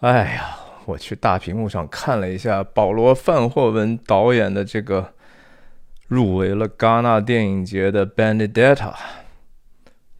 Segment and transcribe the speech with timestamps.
[0.00, 5.12] 哎呀，我去大屏幕上看了一下保罗·范霍文导演的这个
[6.06, 8.76] 入围了戛纳电影节的《Benedetta》，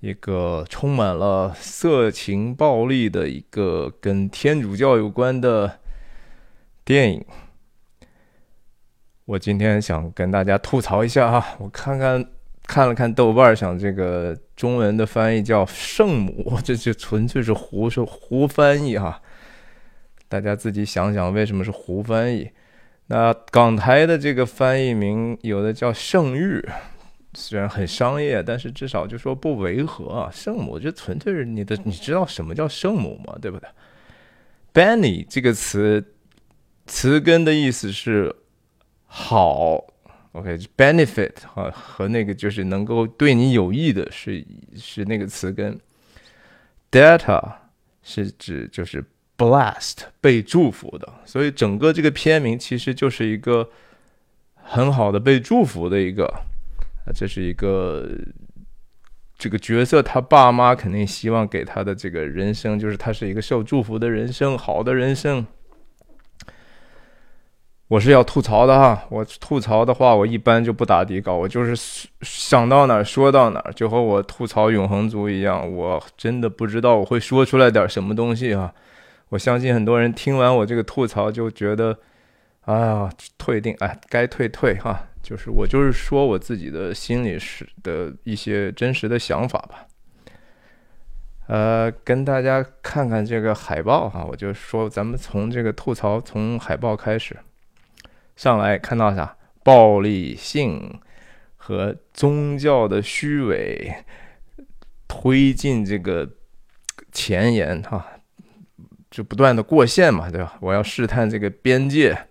[0.01, 5.79] 一个充满了色情暴力的一个跟天主教有关的
[6.84, 7.24] 电影。
[9.26, 12.24] 我今天想跟大家吐槽一下哈，我看看
[12.64, 19.22] 看了看豆瓣想这个中文的翻译叫“圣母”，这就纯粹是胡说胡翻译哈。
[20.28, 22.50] 大家自己想想，为什么是胡翻译？
[23.06, 26.62] 那港台的这个翻译名有的叫“圣域”，
[27.34, 30.30] 虽然很商业，但是至少就说不违和啊。
[30.30, 33.36] 圣母就纯粹是你的，你知道什么叫圣母吗？
[33.41, 33.69] 对不对
[34.74, 36.12] ？Benny 这个词
[36.86, 38.34] 词根的意思是。
[39.10, 39.86] 好
[40.33, 44.45] ，OK，benefit 啊，和那个就是能够对你有益的，是
[44.77, 45.80] 是那个词根。
[46.91, 47.55] Data
[48.02, 49.02] 是指就是
[49.38, 53.70] blessed 被祝福的，所以整个这个片名其实就是一个
[54.55, 56.27] 很好的被祝福的一个
[57.06, 58.06] 啊，这是一个
[59.39, 65.47] 这个角色他爸妈肯定希望给他的这个人生，就是他是一个受祝福的人生，好的人生。
[67.86, 78.75] 我是要吐槽的哈，我吐槽的话，我一般就不打底稿，我就是想到哪儿说到哪儿，就和我吐槽永恒族一样，我真的不知道我会说出来点什么东西哈。
[79.31, 81.98] 我相信很多人听完我这个吐槽就觉得，
[82.62, 89.87] 哎呀，退订，哎，该退退哈，就是我就是说我自己的心里是的一些真实的想法吧。
[91.47, 97.37] 呃，跟大家看看这个海报哈，我就说咱们从这个吐槽从海报开始。
[98.37, 99.37] 上来看到啥？
[99.65, 101.01] 暴力性
[101.56, 103.93] 和宗教的虚伪
[105.06, 106.31] 推进这个
[107.12, 108.06] 前沿哈，
[109.11, 110.55] 就不断的过线嘛，对吧？
[110.61, 112.27] 我要试探这个边界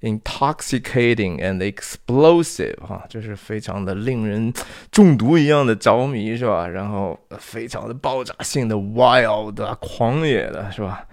[0.00, 4.52] ，intoxicating and explosive 哈，就是非常的令人
[4.92, 6.68] 中毒一样的着迷是吧？
[6.68, 11.04] 然后非常的爆炸性的 wild，狂野的是吧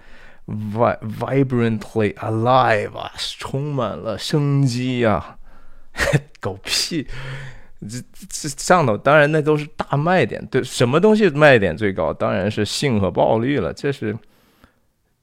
[0.46, 5.36] ？vibrantly alive 啊，充满了生机呀！
[6.40, 7.04] 狗屁！
[7.80, 12.12] 这这上头当然那都是大卖点，对，什么东西卖点最高？
[12.12, 13.72] 当然是性和暴力了。
[13.72, 14.16] 这是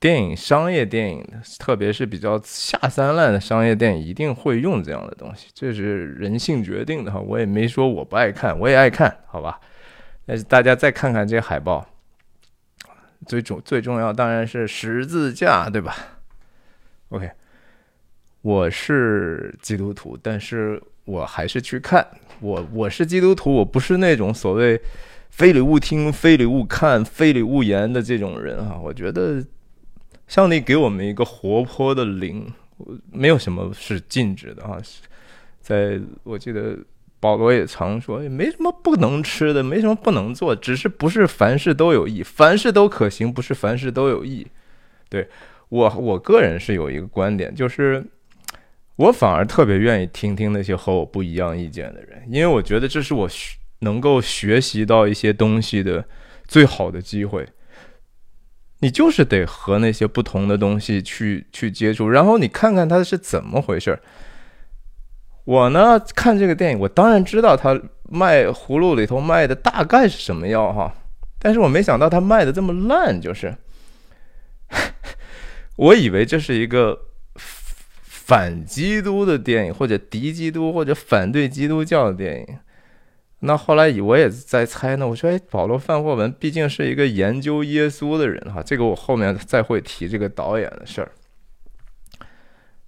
[0.03, 1.25] 电影商业电影，
[1.58, 5.47] 特别是比较下三滥的商业电影，一定会用这样的东西。
[5.53, 7.22] 这是人性决定的哈。
[7.22, 9.58] 我也没说我不爱看，我也爱看，好吧？
[10.25, 11.88] 但是大家再看看这海报。
[13.25, 15.96] 最重最重要当然是十字架，对吧
[17.08, 17.31] ？OK，
[18.42, 22.06] 我是基督徒，但是我还是去看。
[22.42, 24.78] 我我是基督徒，我不是那种所谓
[25.30, 28.78] 非礼勿听、非礼勿看、非礼勿言的这种人啊。
[28.84, 29.42] 我觉得
[30.34, 32.52] 上帝给我们一个活泼的灵，
[33.12, 34.82] 没有什么是禁止的啊。
[35.62, 36.76] 在我记得。
[37.20, 44.46] 保罗也常说，也没什么不能吃的，没什么不能做，只是不是凡事都有益，凡事都可行，不是凡事都有益。
[45.08, 45.30] 对
[45.70, 48.06] 我，我个人是有一个观点，就是
[48.98, 53.30] 我反而特别愿意听听那些和我不一样意见的人，因为我觉得这是我
[53.80, 56.06] 能够学习到一些东西的
[56.46, 57.48] 最好的机会。
[58.84, 64.02] 你就是得和那些不同的东西去去接触，然后你看看它是怎么回事儿。
[65.46, 70.94] 我呢看这个电影，我当然知道他卖葫芦里头卖的大概是什么药哈，
[71.40, 73.56] 但是我没想到他卖的这么烂，就是，
[75.78, 77.00] 我以为这是一个
[78.04, 82.58] 反基督的电影，或者敌基督，或者反对基督教的电影。
[83.46, 91.12] 那后来我也在猜呢，我说，哎，保罗·范霍文毕竟是一个研究耶稣的人哈，这个我后面再会提这个导演的事儿，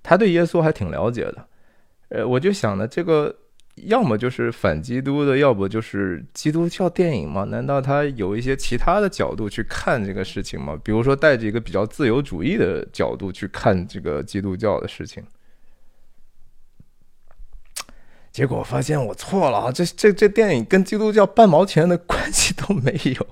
[0.02, 1.48] 他对耶稣还挺了解的。
[2.08, 3.36] 呃，我就想呢，这个
[3.88, 7.44] 要么就是反基督的，要不就是基督教电影嘛？
[7.44, 10.80] 难道他有一些其他的角度去看这个事情吗？
[10.82, 15.22] 比如说带着一个比较自由主义的角度去看这个基督教的事情？
[18.36, 19.72] 结果发现我错了啊！
[19.72, 23.28] 这这这电影跟基督教半毛钱的关系都没有，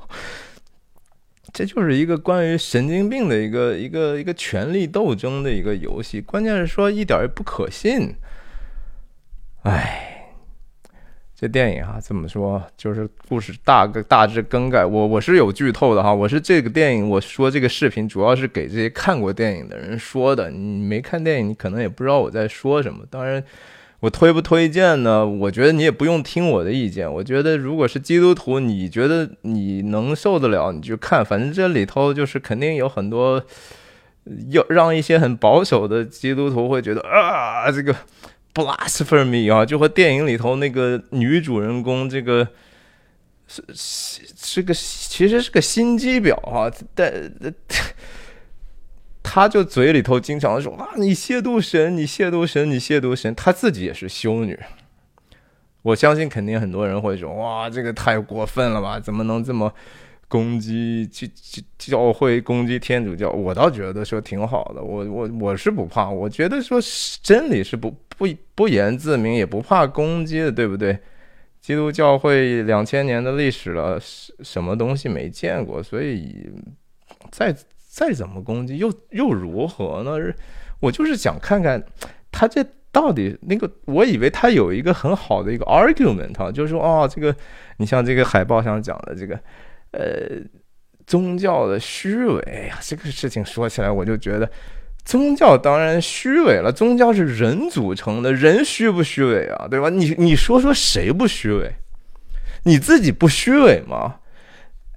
[1.51, 6.21] 这就是一个关于神经病的一个一个一个权力斗争的一个游戏。
[6.21, 8.15] 关键是说一点也不可信。
[9.63, 10.35] 哎，
[11.35, 12.63] 这电影啊，怎么说？
[12.77, 14.85] 就是故事大个大致更改。
[14.85, 20.49] 我我是有剧透的哈，我是这个电影，我说这个视频主要是给这些看过电影的人说的。
[20.49, 23.05] 你没看电影，你可能也不知道我在说什么。
[23.09, 23.43] 当然，
[24.03, 25.25] 我推不推荐呢？
[25.25, 27.09] 我觉得你也不用听我的意见。
[27.09, 31.23] 我觉得如果是基督徒，你觉得你能受得了，你就看。
[31.23, 33.41] 反正这里头就是肯定有很多
[34.49, 37.95] 要让一些很保守的基督徒会觉得啊，这个
[38.53, 42.45] blasphemy 啊，就和电影里头那个女主人公这个
[43.47, 47.09] 是是是个其实是个心机婊啊，但
[49.33, 54.55] 他就嘴里头经常说啊，你亵渎神，你亵渎神，你亵渎神，他自己也是修女。
[55.81, 58.99] 我相信肯定很多人会说哇，这个太过分了吧？
[58.99, 59.73] 怎么能这么？
[60.27, 61.27] 攻击教
[61.79, 64.83] 教会，攻击天主教，我倒觉得说挺好的。
[64.83, 66.79] 我我我是不怕，我觉得说
[67.23, 70.95] 真理是不不不言自明，也不怕攻击的，对不对？
[71.59, 73.99] 基督教会两千年的历史了，
[74.43, 75.81] 什么东西没见过？
[75.81, 76.51] 所以
[77.31, 77.55] 再
[77.93, 80.17] 再怎么攻击，又又如何呢？
[80.79, 81.83] 我就是想看看
[82.31, 87.35] 他这到底那个，我以为他有一个很好的一个 argument 啊，就是说啊，这个
[87.77, 89.39] 你像这个海报上讲的这个。
[89.91, 90.41] 呃，
[91.05, 94.49] 宗教的虚伪呀，这个事情说起来，我就觉得
[95.05, 96.71] 宗教当然虚伪了。
[96.71, 99.67] 宗教是人组成的，人虚不虚伪啊？
[99.69, 99.91] 对吧？
[99.91, 101.75] 你你说说谁不虚伪？
[102.63, 104.15] 你自己不虚伪吗？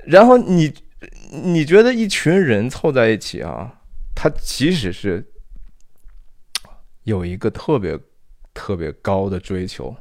[0.06, 0.72] 然后你
[1.31, 3.81] 你觉得一群人凑在一起啊，
[4.14, 5.32] 他即使是
[7.05, 7.99] 有一个特别
[8.55, 9.97] 特别高的追求。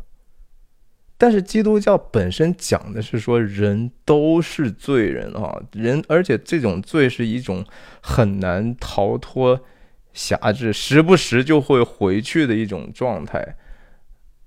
[1.18, 7.66] 但是基督教本身讲的是说人都是罪人啊，人，而且这种罪是一种
[8.02, 9.62] 很难逃脱
[10.14, 13.56] 辖制，时不时就会回去的一种状态。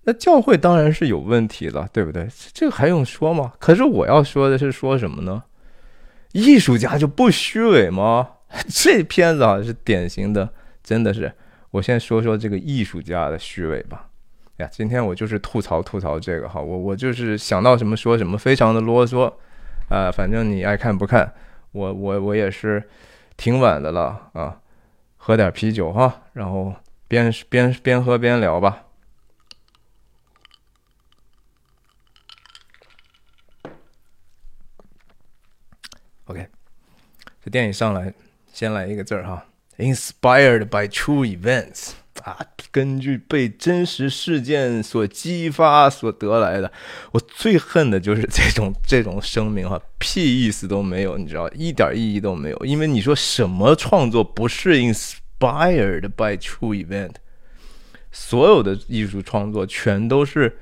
[0.02, 2.28] 那教会当然是有问题了，对不对？
[2.52, 3.54] 这个还用说吗？
[3.58, 5.44] 可是我要说的是说什么呢？
[6.38, 8.30] 艺术家就不虚伪吗？
[8.68, 10.48] 这片子啊是典型的，
[10.82, 11.32] 真的是。
[11.70, 14.08] 我先说说这个艺术家的虚伪吧。
[14.56, 19.32] 呀，今天我就是吐槽吐槽这个哈，我我就是想到什么说什么，非常的啰嗦，
[19.88, 21.32] 啊，反正你爱看不看，
[21.72, 22.88] 我我我也是
[23.36, 24.60] 挺晚的了啊，
[25.16, 26.74] 喝点啤酒哈，然后
[27.06, 28.84] 边边边喝边聊吧。
[36.24, 36.46] OK，
[37.48, 38.12] 电影上来
[38.52, 39.44] 先来一个字儿哈
[39.78, 41.90] ，inspired by true events。
[42.24, 42.36] 啊，
[42.72, 46.70] 根据被真实事件所激发所得来的，
[47.12, 52.58] 我最恨的就是这种这种声明哈，屁意思都没有，你知道，一点意义都没有。
[52.66, 57.12] 因为你说什么创作不是 inspired by true event？
[58.10, 60.58] 所有的艺术创作全都是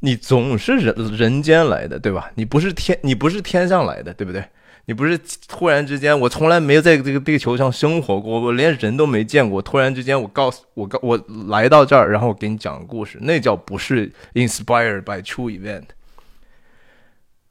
[0.00, 2.32] 你总是人人间来的，对吧？
[2.34, 4.44] 你不是天，你不是天上来的，对不对？
[4.86, 9.62] 你不是突然之间，我从来没在这个地球上生活过，我连人都没见过。
[9.62, 15.84] 突然之间，我告诉我，告我来到这儿，然后我给你讲故事，那叫不是 inspired by true event。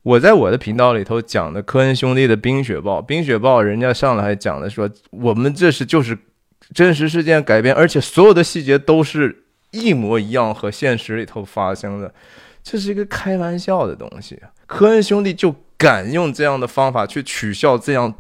[0.04, 6.16] 我在我的频道里头讲的科恩兄弟的《冰雪暴》，《冰雪暴》人家上来还讲的说，我们这是就是
[6.72, 12.14] 真实事件改编，而且所有的细节都是一模一样和现实里头发生的，
[12.62, 14.40] 这是一个开玩笑的东西。
[14.68, 15.56] 科恩兄弟就。
[15.84, 18.14] 敢用这样的方法去取笑这样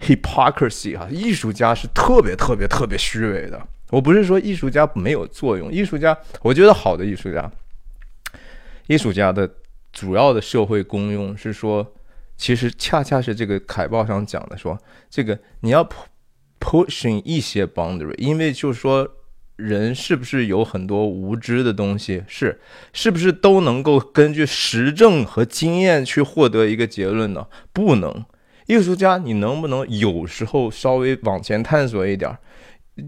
[0.00, 3.68] hypocrisy 哈，艺术家是特别特别特别虚伪的。
[3.90, 7.52] 我不是说艺术家没有作用，艺术家，我觉得好的艺术家，
[8.86, 9.48] 艺术家的
[9.92, 11.94] 主要的社会功用是说，
[12.38, 14.78] 其实恰恰是这个海报上讲的，说
[15.10, 15.86] 这个你要
[16.58, 19.06] pushing 一些 boundary，因为就是说。
[19.58, 22.22] 人是不是有很多无知的东西？
[22.28, 22.60] 是，
[22.92, 27.48] 是不是都能够根据实证和经验去获得一个结论呢？
[27.72, 28.24] 不能。
[28.66, 32.38] 艺术家，你能不能有时候稍微往前探索一点？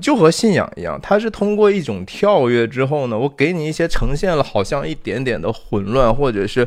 [0.02, 6.66] 就和信仰一样，它是通过一种跳跃之后呢，我给你一些呈现了好像一点点的混乱或者是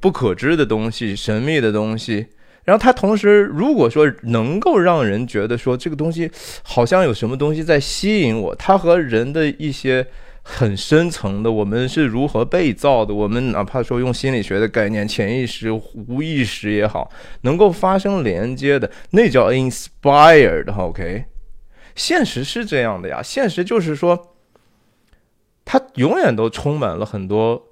[0.00, 2.26] 不可知的东西、神秘的东西。
[2.66, 6.30] 然后它同时，如果说能够让人觉得说这个东西
[6.62, 10.04] 好像有什么东西在吸引我，它和人的一些
[10.42, 17.08] 很深层的我们是如何被造的，我们哪怕说用心理学的概念，潜意识、无意识也好，
[17.42, 20.72] 能够发生连接的，那叫 inspired。
[20.76, 21.24] OK，
[21.94, 24.34] 现实是这样的呀，现实就是说，
[25.64, 27.65] 它永远都充满了很多。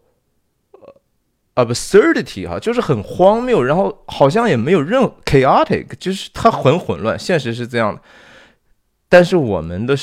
[1.54, 7.18] Absurdity 哈，就是很荒谬，然后好像也没有任 chaotic，就是它很混乱。
[7.18, 8.00] 现实是这样的，
[9.08, 9.96] 但是我们的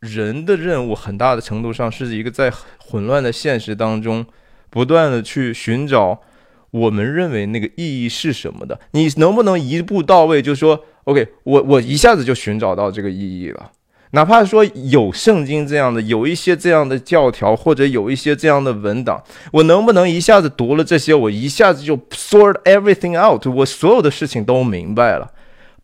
[0.00, 4.24] 人的任务很大的程度上是一个在混乱的现实当中，
[4.70, 6.22] 不断的去寻找
[6.70, 8.80] 我们认为那个意义是什么的。
[8.92, 10.40] 你能不能一步到位？
[10.40, 13.70] 就说 OK，我我一下子就寻找到这个意义了。
[14.12, 25.32] 哪怕说有圣经这样的，有一些这样的教条，或者有一些这样的文档，我能不能一下子读了这些，我一下子就 sort everything out，我所有的事情都明白了？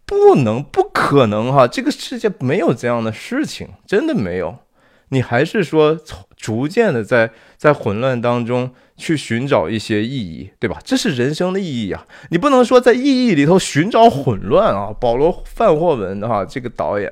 [0.04, 4.56] 不能，不可能哈，这个世界没有这样的事情，真的没有。
[5.10, 5.98] 你还是说
[6.36, 10.78] 逐渐的在在混乱当中去寻找一些意义，对吧？
[10.84, 12.04] 这是人生的意义啊！
[12.30, 14.90] 你不能说在意义里头寻找混乱啊！
[15.00, 17.10] 保罗范霍文哈，这个导演，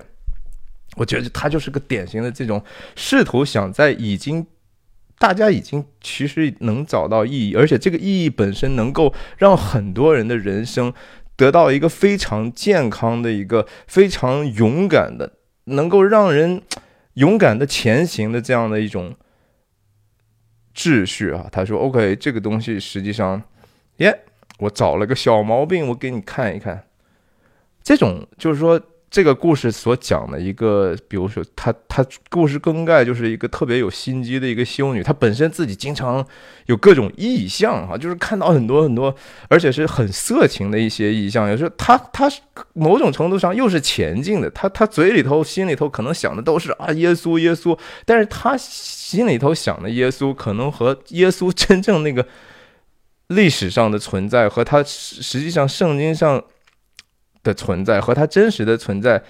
[0.97, 2.61] 我觉得他就是个典型的这种
[2.97, 4.47] 试图想在已经
[5.19, 10.93] 大家已经其实能找到意义，而且这个意义本身能够让很多人的人生
[11.37, 15.35] 得到一个非常健康的一个非常勇敢的，
[15.65, 16.63] 能够让人。
[17.17, 19.15] 勇敢的前行的这样的一种
[20.75, 23.43] 秩序啊，他说：“OK，这个东西实际上，
[23.97, 24.25] 耶，
[24.59, 26.85] 我找了个小毛病，我给你看一看。
[27.83, 28.79] 这种就是说。”
[29.17, 36.23] 这个故事所讲的一个，比如说，她她故事更概就是一个特别有心机的一个修女，她本身自己经常
[36.67, 39.17] 有各种意象哈，就是看到很多很多，
[39.49, 41.49] 而且是很色情的一些意象。
[41.49, 42.31] 有时候她她
[42.75, 52.29] 某种程度上又是前进的，她她嘴里头心里头可能想的都是啊耶稣耶稣，但是她心里头想的耶稣可能和耶稣真正那个
[53.29, 56.45] 历史上的存在和他实际上圣经上。
[57.47, 59.23] 的存在和它真实的存在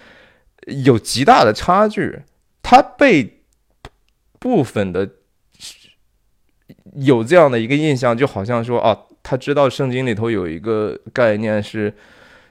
[0.84, 2.22] 有极大的差距，
[2.62, 3.42] 他被
[4.40, 5.08] 部分的
[6.96, 11.94] 有这样的一个印象，就好像说啊，他知道圣经里头有一个概念是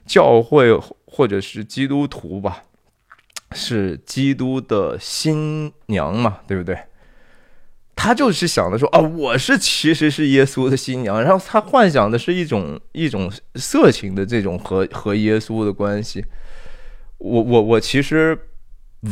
[0.06, 2.62] 教会或者是基督徒吧，
[3.52, 6.78] 是基督的新娘嘛，对不对？
[7.98, 16.24] 他就是想的说啊，我是其实是耶稣的新娘，然后他幻想的是一种一种色情的这种和和耶稣的关系。
[17.18, 18.38] 我我我其实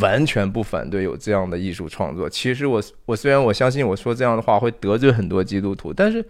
[0.01, 2.29] 完全不反对有这样的艺术创作。
[2.29, 6.25] 其实我我虽然我相信我说这样的话会得罪很多基督徒，但是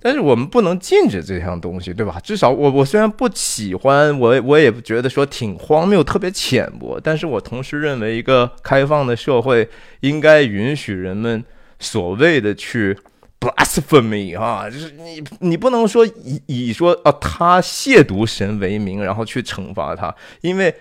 [0.00, 2.18] 但是我们不能禁止这项东西，对吧？
[2.24, 9.68] 至少我我虽然不喜欢，我我也觉得说挺荒谬、特别浅薄，但是我同时认为一个开放的社会
[10.00, 11.44] 应该允许人们。
[11.84, 12.98] 所谓的去
[13.38, 20.74] blasphemy 哈，就是你你不能说以以说啊他亵渎神为名，然后去惩罚他，因为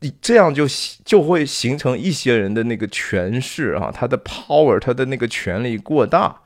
[0.00, 0.66] 你这样就
[1.04, 6.40] 就会形成一些人的那个权势啊，他的 power，他的那个权力过大。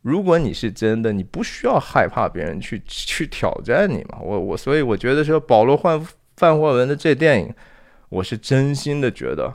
[0.00, 4.18] 如果你是真的，你不需要害怕别人去去挑战你嘛。
[4.20, 7.54] 我我所以我觉得说保罗范范霍文的这电影，
[8.08, 9.54] 我是真心的觉得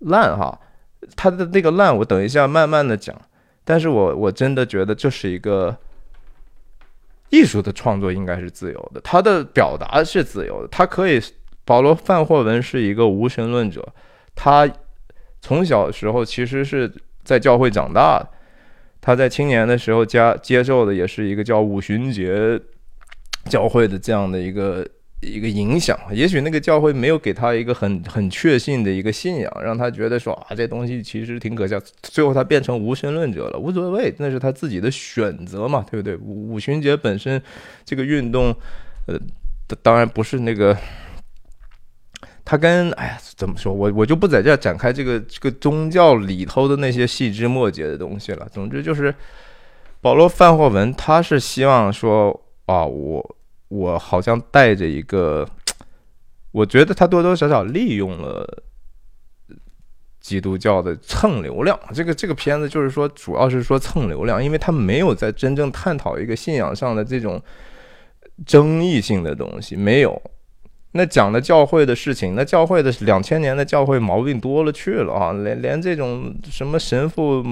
[0.00, 0.58] 烂哈。
[1.14, 3.14] 他的那个烂，我等一下慢慢的讲。
[3.64, 5.76] 但是我我真的觉得这是一个
[7.30, 9.00] 艺术的创作，应该是自由的。
[9.02, 11.20] 他的表达是自由的，他可以。
[11.64, 13.84] 保罗范霍文是一个无神论者，
[14.36, 14.70] 他
[15.40, 16.88] 从小时候其实是
[17.24, 18.28] 在教会长大的。
[19.00, 22.60] 他在青年的时候加接受的也是一个叫五旬节
[23.46, 24.86] 教会的这样的一个。
[25.26, 31.80] 一个影响，也许那个教会没有给他一个很很确信的一个信仰，让他觉得说啊，这东西其实挺可笑。
[32.02, 36.16] 最后他变成无神论者了，无所谓，那是他自己的选择嘛，对不对？
[36.16, 37.42] 五五旬节本身
[37.84, 38.54] 这个运动，
[39.06, 39.18] 呃，
[39.82, 40.76] 当然不是那个，
[42.44, 48.48] 他跟哎呀，怎么说我我就不在这展开这个这个宗教里头的那些细枝末节的东西了。
[48.52, 49.14] 总之就是
[50.00, 53.35] 保罗范霍文，他是希望说啊，我。
[53.68, 55.48] 我好像带着一个，
[56.52, 58.62] 我觉得他多多少少利用了
[60.20, 61.78] 基督教的蹭流量。
[61.92, 67.42] 这个这个片子就是说，主要是说蹭流量，因为他没有在真正探讨一个信仰上的这种
[68.44, 69.74] 争议性的东西。
[69.74, 70.22] 没有，
[70.92, 77.44] 那讲的教会的事情，那教会的两千年的教会毛病多了去了啊，连连这种什么神父。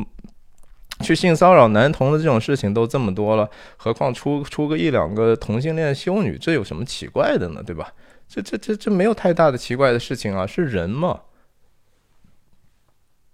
[1.04, 7.62] 去性骚扰男童的这种事情都这么多了，何况出出个一两个同性恋修女，这有什么奇怪的呢？
[7.62, 7.92] 对吧？
[8.26, 11.20] 这这这这没有太大的奇怪的事情啊，是人嘛。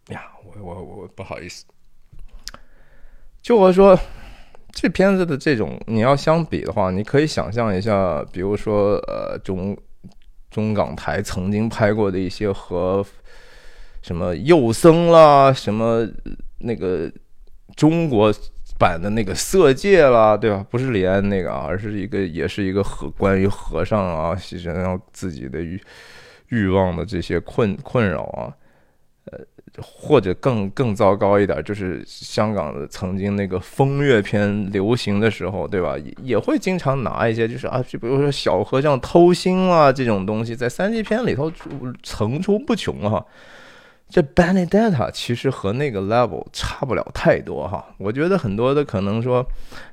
[0.08, 1.64] 呀，我我我不好意思。
[3.40, 3.96] 就我说，
[4.72, 9.74] 这片子的这种你要相比的话，你可以想象一下，比如说呃中
[10.50, 13.06] 中港台曾经拍过的一些和
[14.02, 16.06] 什么幼僧啦，什么
[16.58, 17.10] 那个。
[17.76, 18.32] 中国
[18.78, 20.64] 版的那个《色戒》啦，对吧？
[20.70, 25.78] 不是李安那个啊，而是一个，也是一个和关于和尚啊，牺牲然后自己的欲
[26.48, 28.52] 欲望的这些困困扰啊，
[29.26, 29.38] 呃，
[29.82, 35.98] 或者更更糟糕一点，就是香港的曾经那个风月片流行的时候，对吧？
[35.98, 41.52] 也也会经常拿一些，就是啊，就比如说小和尚偷腥啊这种东西，在三级片里头
[42.02, 43.22] 层出不穷啊。
[44.10, 47.86] 这 Benedetta 其实和那个 level 差不了太多哈。
[47.96, 49.46] 我觉得很多的可能说，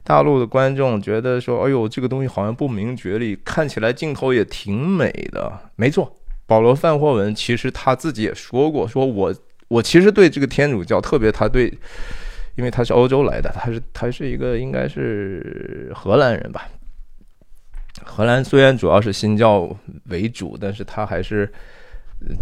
[0.04, 5.52] 大陆的观众觉得说，哎呦，这个东西好像不明觉厉，看起来镜头也挺美的。
[5.76, 6.12] 没错，
[6.48, 9.32] 保罗范霍文其实他自己也说过，说我
[9.68, 11.72] 我其实对这个天主教，特别他对，
[12.56, 16.68] 因为他是欧洲来的，他是他是一个应该是荷兰人吧。
[18.04, 19.70] 荷兰虽然主要是新教
[20.06, 21.54] 为主，但是他还是。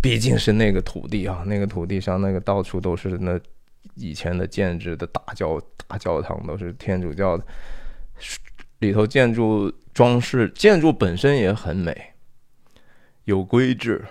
[0.02, 3.38] 毕竟是那个土地啊，那个土地上那个到处都是那
[3.96, 7.46] 以前的建制的大教大教堂，都是天主教的，
[8.80, 12.14] 里头建筑装饰建筑本身也很美，
[13.26, 14.04] 有规制，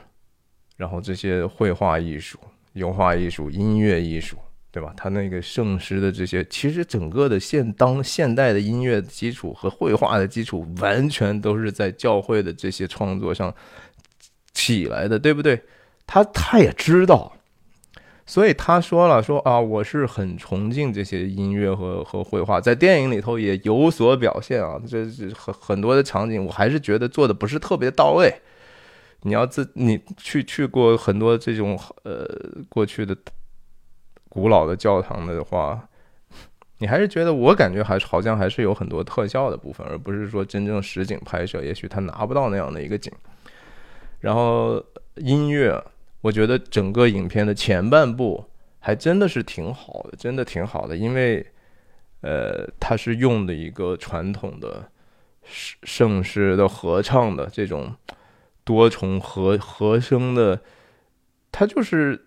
[0.76, 2.38] 然后这些绘画艺术、
[2.74, 4.36] 油画艺术、音乐艺术，
[4.70, 4.92] 对吧？
[4.96, 13.52] 他那个圣诗的这些，其实整个的现当现代的音乐基础和绘画的基础，完全都是在教会的这些创作上。
[14.54, 15.62] 起来的，对不对？
[16.06, 17.32] 他他也知道，
[18.24, 24.80] 所以他说了说啊，我是很崇敬这些音乐和和绘画，在电影里头也有所表现啊。
[24.86, 28.32] 这这很很多的场景，我还是觉得做的不是特别到位。
[29.22, 32.28] 你要自你去去过很多这种呃
[32.68, 33.16] 过去的
[34.28, 35.88] 古老的教堂的话，
[36.76, 41.64] 你还是觉得我感觉还是好像还是有很多特效的部分，而不是说真正实景拍摄。
[41.64, 43.10] 也许他拿不到那样的一个景。
[44.24, 44.82] 然后
[45.16, 45.84] 音乐，
[46.22, 48.42] 我觉得整个影片的前半部
[48.78, 51.46] 还真的是挺好的，真的挺好的，因为，
[52.22, 54.88] 呃，它是用的一个传统的
[55.42, 57.94] 圣圣诗的合唱的这种
[58.64, 60.58] 多重和和声的，
[61.52, 62.24] 它就是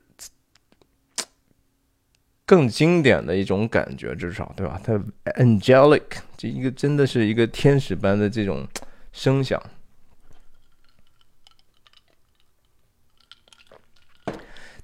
[2.45, 4.79] 更经典的一种感觉，至少对吧？
[4.83, 4.93] 它
[5.41, 6.03] angelic
[6.37, 8.67] 这一个真的是一个天使般的这种
[9.11, 9.59] 声响。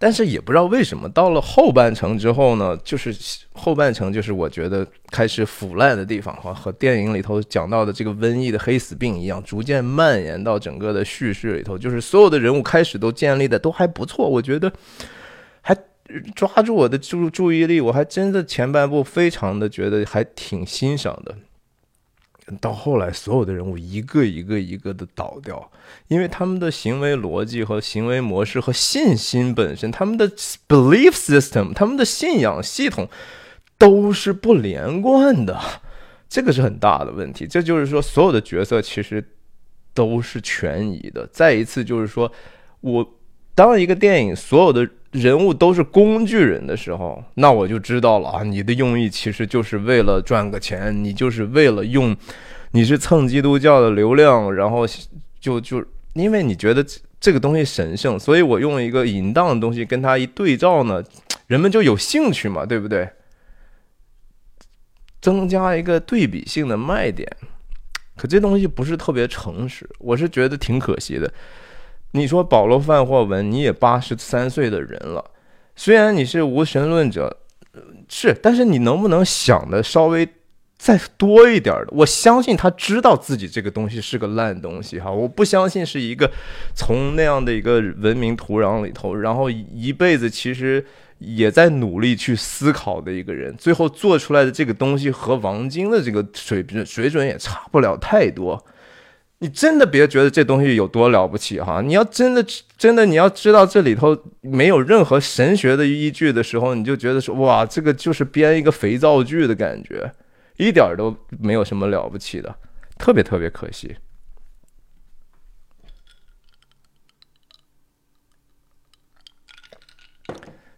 [0.04, 3.16] 但是也不知道为什么，到了后半程之后呢，就是
[3.54, 14.70] 后半程就是我觉得开始腐烂的地方，哈，和电影里头讲到的这个瘟疫的黑死病一样，逐渐蔓延到整个的叙事里头，就是所有的人物开始都建立的都还不错，我觉得
[15.62, 15.74] 还
[16.36, 21.34] 抓住我的注注意力，我还真的前半部非常的觉得还挺欣赏的。
[22.60, 25.72] 到后来，所有的人物一个一个一个的倒掉，
[26.08, 30.30] 因为他们的行为逻辑和行为模式和信心本身，他们的
[30.68, 33.08] belief system，他们的信仰系统
[33.78, 35.60] 都是不连贯的，
[36.28, 37.48] 这个是很大的问题。
[37.48, 39.24] 这就是说，所有的角色其实
[39.94, 41.26] 都是权宜的。
[41.28, 42.32] 再一次，就是说
[42.82, 43.20] 我
[43.56, 44.90] 当一个电影所有的。
[45.14, 48.44] 人物都是工具人的时候，那我就知道了啊！
[48.44, 52.16] 你的用意其实就是为了赚个钱，你就是为了用，
[52.72, 54.86] 你是蹭基督教的流量，然后
[55.40, 56.84] 就就因为你觉得
[57.20, 61.04] 这个东西神圣，所以我用一个淫荡的东西跟他一对照呢，
[61.46, 63.08] 人们就有兴趣嘛，对不对？
[65.22, 67.26] 增加一个对比性的卖点，
[68.18, 71.32] 可这东西不是特别诚实，我是觉得挺可惜的。
[72.14, 75.32] 你说保罗·范霍文，你也八十三岁的人了，
[75.76, 77.38] 虽然你是无神论者，
[78.08, 80.28] 是，但是你能不能想的稍微
[80.78, 81.88] 再多一点的？
[81.90, 86.32] 我相信他知道自己这个东西是个烂东西，哈，我不相信是一个
[86.76, 90.86] 从那样的一个文明土壤里头，然后一辈子其实
[91.18, 98.64] 也在努力去思考的一个人，最后做出来的这个东西和王晶的这个水平水准也差不了太多。
[99.44, 101.82] 你真的别觉得这东西有多了不起哈！
[101.82, 102.42] 你要真的
[102.78, 110.10] 真的你要知道这里头没有任何神学的依据的时候，你就觉得说哇，这个就是编一个肥皂剧的感觉，
[110.56, 112.56] 一点都没有什么了不起的，
[112.98, 113.98] 特别特别可惜。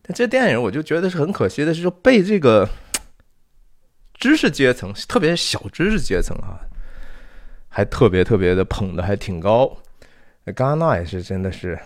[0.02, 2.68] 但这电影我就觉得是很可惜的，是说被这个
[4.16, 6.66] 知识阶层，特别是小知识阶层啊。
[7.76, 9.70] 还特别特别的捧的还挺高，
[10.46, 11.78] 戛纳也是真的是，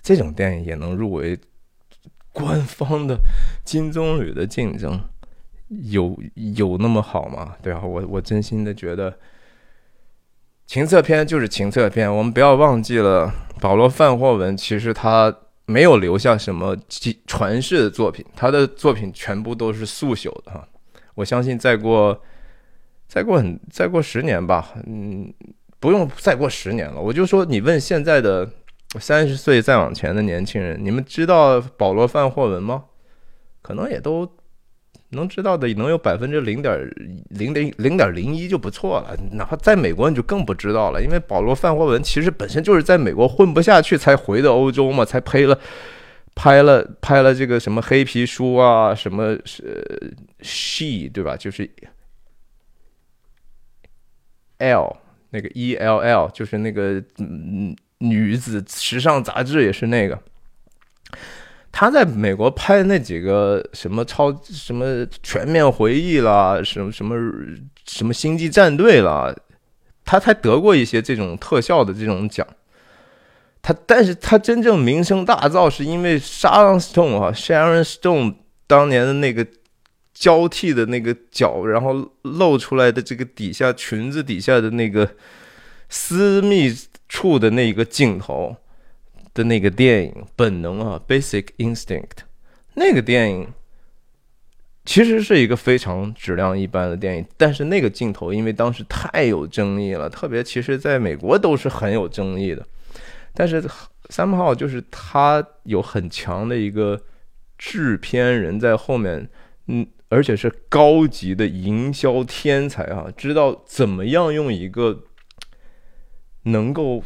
[0.00, 1.38] 这种电影也能入围
[2.32, 3.18] 官方的
[3.62, 4.98] 金棕榈的竞争，
[5.68, 6.18] 有
[6.56, 7.56] 有那么好吗？
[7.60, 9.18] 对啊，我我真心的觉得，
[10.64, 13.30] 情色片就是情色片，我们不要忘记了
[13.60, 16.74] 保罗范霍文，其实他没有留下什么
[17.26, 20.66] 传世的作品，他的作品全部都是速朽的哈，
[21.14, 22.18] 我相信再过。
[23.14, 25.32] 再过很再过十年吧，嗯，
[25.78, 27.00] 不用再过十年了。
[27.00, 28.50] 我就说，你问现在的
[28.98, 32.86] 三十岁再往前的年轻人，你们知道保罗范霍文吗？
[33.62, 34.28] 可能也都
[35.10, 36.76] 能知道的，能有百分之零点
[37.30, 39.16] 零零零点零一就不错了。
[39.30, 45.56] 哪怕在美国，你就更不知道了，因为保罗范霍文其实本身就是在美国混不下去才回的欧洲嘛，才拍了
[46.34, 51.36] 拍了拍了这个什么黑皮书啊，什么是 she 对吧？
[51.36, 51.70] 就是
[54.58, 54.96] L
[55.30, 60.18] 那个 E L L，就是那个嗯女子时尚杂志也是那个。
[61.76, 67.16] 他在美国拍的那几个什么超什么全面回忆啦，什么什么
[67.84, 69.34] 什么星际战队啦，
[70.04, 72.46] 他才得过一些这种特效的这种奖。
[73.60, 78.36] 他，但是他真正名声大噪，是因为 Sharon Stone 啊，Sharon Stone
[78.68, 79.44] 当年的那个
[80.24, 85.16] 交替的那个脚，然后露出来的这个底下裙子底下的那个
[85.90, 86.74] 私密
[87.10, 88.56] 处的那个镜头
[89.34, 92.24] 的那个电影，本能啊，Basic Instinct，
[92.72, 93.48] 那个电影
[94.86, 102.66] 其实是一个非常质量一般的电影，但是那个镜头因为当时太有争议了，特别其实在美国都是很有争议的。
[103.34, 103.62] 但是
[104.08, 106.98] 三号就是他有很强的一个
[107.58, 109.28] 制片人在后面，
[109.66, 115.02] 嗯，而且是高级的营销天才啊，知道怎么样用一个
[116.44, 117.02] 能够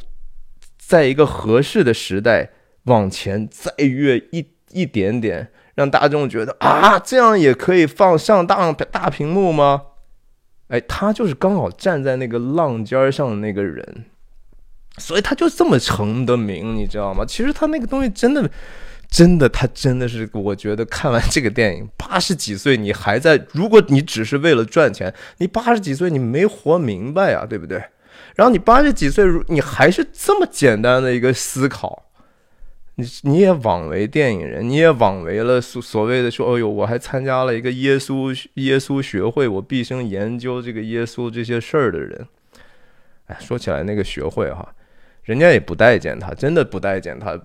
[0.76, 2.50] 在一个合适的时代
[2.84, 9.82] 往前再跃一一点点，让大众觉得啊，这样也可以放上大大屏幕吗？
[10.68, 14.04] 哎，他就是刚好站在那个浪尖上的那个人。
[14.98, 17.24] 所以他就这么成的名，你知道吗？
[17.24, 18.50] 其实他那个东西真的，
[19.10, 27.82] 真的，他真的是，我觉得看完这个电影， 八十几岁你还在，如果你只是为了赚钱，你八十几岁你没活明白呀，对不对？
[28.36, 32.04] 然后你八十几岁，你还是这么简单的一个思考，
[32.96, 42.28] 你你也枉为电影人，你也枉为了所所谓的说，哎呦，我还参加了一个耶稣耶稣学会，我毕生研究这个耶稣这些事儿的人。
[43.26, 44.74] 哎，说起来那个学会哈。
[45.24, 47.38] 人家也不待见他，真的不待见他。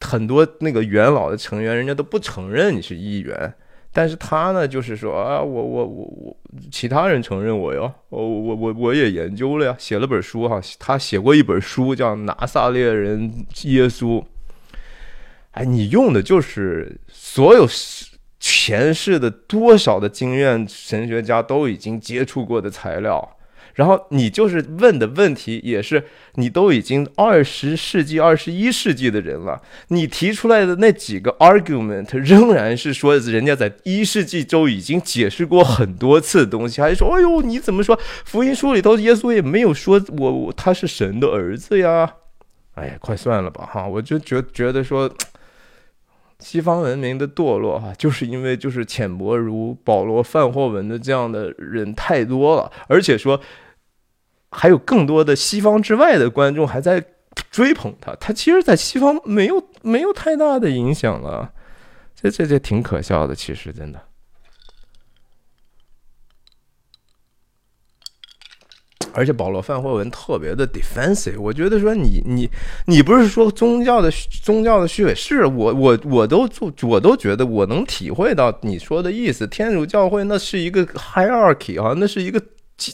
[0.00, 3.52] 很多那个元老的成员，人家都不承认你是议员。
[3.90, 6.36] 但是他呢，就是说啊，我我我我，
[6.70, 10.60] 其他人承认我哟，我我我我也研究了呀，写了本书哈。
[10.78, 14.20] 他写过一本书叫《拿撒勒人耶稣》。
[15.52, 17.66] 哎，你用的就是所有
[18.38, 23.36] 前世的多少的经验，神学家都已经接触过的材料。
[23.78, 26.02] 然后你就是问的问题，也是
[26.34, 42.14] 你都已经二十世纪、二十一世纪的人了，你提出来的那几个 argument 仍然是说人家在一世纪就已经解释过很多次的东西，还说，哎呦，你怎么说福音书里头耶稣也没有说我他是神的儿子呀？
[42.74, 45.08] 哎呀，快算了吧哈，我就觉觉得说，
[46.40, 53.40] 西方文明的堕落哈，就是因为就是浅薄如保罗、范霍文的这样的人太多了，而且说。
[54.50, 57.04] 还有更多的西方之外的观众还在
[57.50, 61.52] 追捧他，他其实，在西方没有没有太大的影响了，
[62.14, 64.00] 这这这挺可笑的，其实真的。
[69.12, 72.48] 而且保罗范霍文特别的 defensive，我觉得说你你
[72.86, 74.10] 你不是说宗教的
[74.42, 82.42] 宗教的虚伪，是我我我都做我都觉得我能体会到你说的意思，天主教会那是一个 hierarchy 啊，那是一个。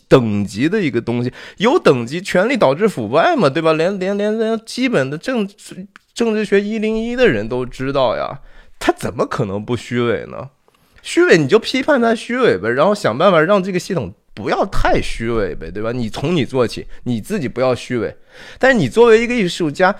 [0.08, 3.72] 等级的一个东西，有等级，权力导致腐败嘛，对吧？
[3.74, 8.40] 连连连连基本的政治政治学一零一的人都知道呀，
[8.78, 10.50] 他怎么可能不虚伪呢？
[11.02, 15.92] 虚伪你就批判他虚伪呗，然后想办法让这个系统不要太虚伪呗，对吧？
[15.92, 18.16] 你从你做起，你自己不要虚伪，
[18.58, 19.94] 但是你作为一个艺术家。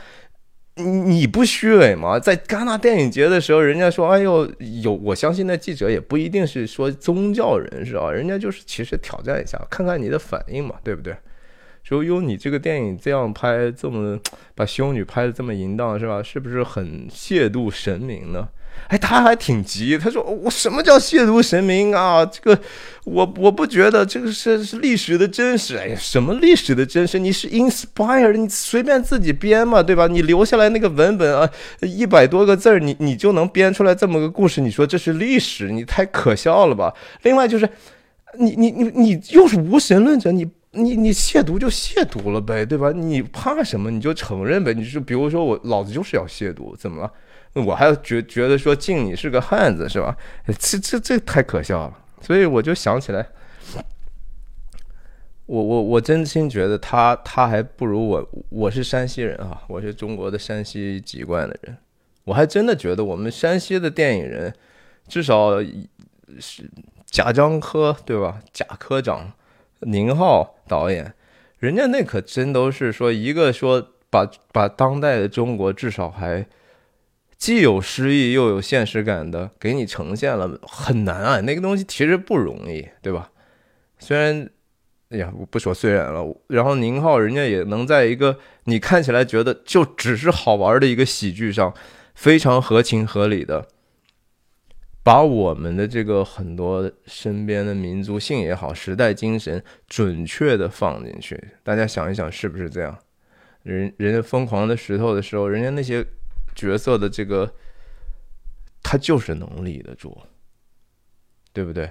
[0.77, 2.19] 你你不虚伪吗？
[2.19, 4.51] 在戛纳电影节的时候，人家说：“哎呦，
[4.83, 11.15] 有我相信那记者也不一定是说宗教人士啊，人家就是其实挑战一下，看看你的反应嘛，对不对？
[11.85, 14.19] 说哟，你这个电影这样拍，这么
[14.55, 16.21] 把修女拍的这么淫荡，是吧？
[16.23, 18.49] 是不是很亵渎神明呢？”
[18.89, 22.25] 哎，他还挺急，他说：“我什么叫亵渎神明啊？
[22.27, 22.61] 这个，
[23.05, 25.77] 我我不觉得这个是是历史的真实。
[25.77, 27.19] 哎呀，什么历史的真实？
[27.19, 30.07] 你是 inspire，你随便自己编嘛，对吧？
[30.07, 31.49] 你留下来那个文本啊，
[31.81, 34.61] 一百多个字儿，你你就能编出来这么个故事？
[34.61, 35.73] 你说这是历史？
[35.73, 36.93] 你太可笑了吧！
[37.23, 37.67] 另外就是，
[38.39, 42.93] 你你你你又是无神论者，你你你亵渎就亵渎了呗，对吧？
[42.95, 43.91] 你怕什么？
[43.91, 44.75] 你就承认呗。
[44.75, 47.11] 你就比如说我老子就是要亵渎，怎么了？”
[47.55, 50.17] 我还觉觉得说敬你是个汉子是吧？
[50.59, 53.25] 这这这太可笑了，所以我就想起来，
[55.47, 58.29] 我我我真心觉得他他还不如我。
[58.49, 61.77] 我是山西人啊，我是中国的山西籍贯的人，
[62.25, 64.53] 我还真的觉得我们山西的电影人，
[65.07, 65.63] 至少
[66.41, 66.69] 是
[67.07, 68.41] 贾樟柯对吧？
[68.53, 69.33] 贾科长、
[69.79, 71.15] 宁浩导演，
[71.61, 76.45] 人家那可真都是说一个说把把当代的中国至少还。
[77.37, 83.31] 既有诗意又有现实感的给你呈现了，很难啊，那个东西其实不容易，对吧？
[83.99, 84.49] 虽然，
[85.11, 91.75] 哎呀，我不说虽然了，然后宁浩人家也能在一个你看起来觉得就只是好玩的一个喜剧上，
[92.15, 93.69] 非常合情合理的。
[95.03, 102.99] 把我们的这个很多身边的民族性也好，时代精神准确的放进去，大家想一想是不是这样？
[103.65, 106.03] 人人家疯狂的石头的时候，人家那些
[106.55, 107.53] 角色的这个，
[108.83, 110.17] 他就是能立得住，
[111.53, 111.91] 对不对？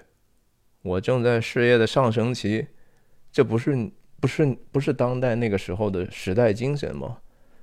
[0.82, 2.68] 我正在事业的上升期，
[3.32, 7.18] 这不是不是不是当代那个时候的时代精神吗？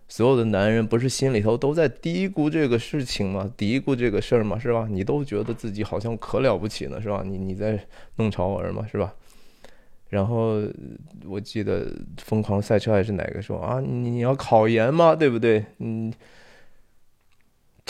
[0.08, 3.48] 所有的男人不是心里头都在嘀咕这个事情吗？
[3.56, 4.58] 嘀咕这个事儿吗？
[4.58, 4.88] 是吧？
[4.90, 7.22] 你都觉得自己好像可了不起呢，是吧？
[7.24, 7.86] 你你在
[8.16, 9.14] 弄潮儿嘛，是吧？
[10.08, 10.60] 然后
[11.24, 11.86] 我记得
[12.18, 15.14] 《疯狂赛车》还是哪个说啊，你你要考研吗？
[15.14, 15.64] 对不对？
[15.78, 16.12] 嗯，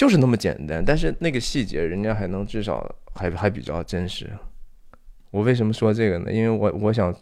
[0.00, 0.82] 就是那么简单。
[0.82, 4.30] 但是那个细节，人家还能至少还还比较真实。
[5.30, 6.32] 我为什么说这个呢？
[6.32, 7.14] 因为我我想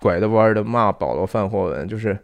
[0.00, 2.18] 拐着弯的骂保罗·范霍文，就是。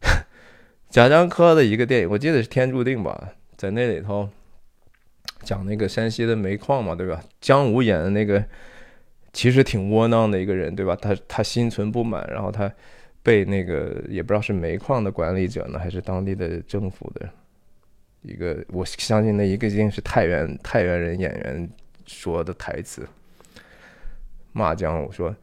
[0.90, 4.28] 贾樟柯的一个电影，我记得是《天注定》吧，在那里头
[5.44, 7.22] 讲那个山西的煤矿嘛，对吧？
[7.40, 8.44] 姜武演的那个
[9.32, 10.96] 其实挺窝囊的一个人，对吧？
[10.96, 12.68] 他他心存不满，然后他
[13.22, 17.28] 被那个也不知道是煤矿的管理者呢，还是当地的政府的
[18.22, 21.70] 一个，我相信那一个一定是太原太原人演员
[22.06, 23.08] 说的台词，
[24.52, 25.34] 骂姜武说：“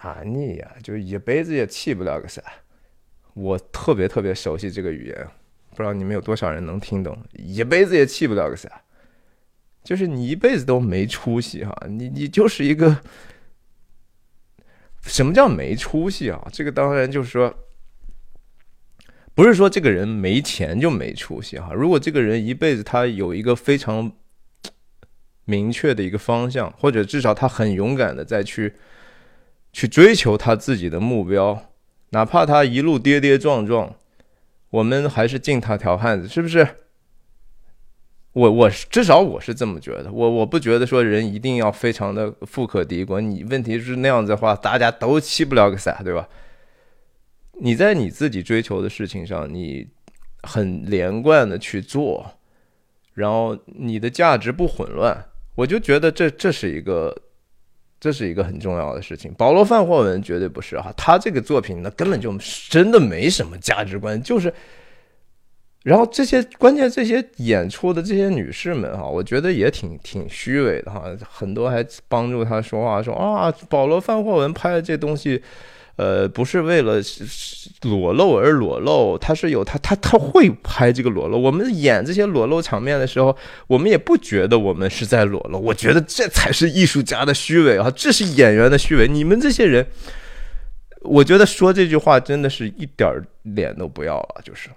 [0.00, 2.42] 啊，你呀，就一辈子也起不了个啥。”
[3.32, 5.28] 我特别特别熟悉这个语言，
[5.70, 7.16] 不知道你们有多少人能听懂？
[7.32, 8.82] 一辈子也气不了个啥，
[9.84, 11.74] 就是你一辈子都没出息哈！
[11.88, 13.00] 你你就是一个
[15.02, 16.46] 什么叫没出息啊？
[16.52, 17.54] 这个当然就是说，
[19.40, 21.72] 不是说这个人没钱就没出息哈。
[21.72, 24.12] 如果这个人一辈子他有一个非常
[25.46, 28.74] 明确的一个方向，或者至少他很勇敢的再去
[29.72, 31.72] 去追求他自己的目标。
[32.10, 33.94] 哪怕他一路跌跌撞撞，
[34.68, 36.68] 我们还是敬他条汉子，是不是？
[38.34, 43.22] 我我至少我是这么觉得，我我不觉得说人一定要非常的富可敌国。
[43.22, 46.28] 你问题是那样子的话，大家都起不了个啥，对吧？
[47.60, 49.86] 你在你自己追求的事情上，你
[50.42, 52.24] 很连贯的去做，
[53.14, 57.16] 然后你的价值不混乱，我就觉得这这是一个。
[58.02, 59.30] 这是一个很重要的事情。
[59.34, 62.34] 保罗·范霍文绝对不是哈，他这个作品呢根本就
[62.70, 64.50] 真的没什么价值观，就是。
[65.82, 75.42] 然后这些关键这些演出的这些女士们哈，我觉得也挺挺虚伪的哈，很多还帮助他说话说啊，保罗·范霍文拍的这东西。
[76.00, 76.98] 呃，不是为了
[77.82, 81.38] 裸露而裸露，他是有他他他会拍这个裸露。
[81.38, 83.36] 我们演这些裸露场面的时候，
[83.66, 85.58] 我们也不觉得我们是在裸露。
[85.60, 89.06] 我觉得这才是艺术家的虚伪啊，这是演员的虚伪。
[89.06, 89.86] 你们这些人，
[91.02, 94.70] 我觉得说这句话真的是一点脸都不要了，就是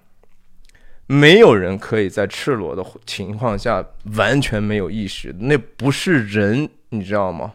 [1.08, 3.86] 没有人可以在赤裸的情况下
[4.18, 7.54] 完全没有意识，那不是人，你知道吗？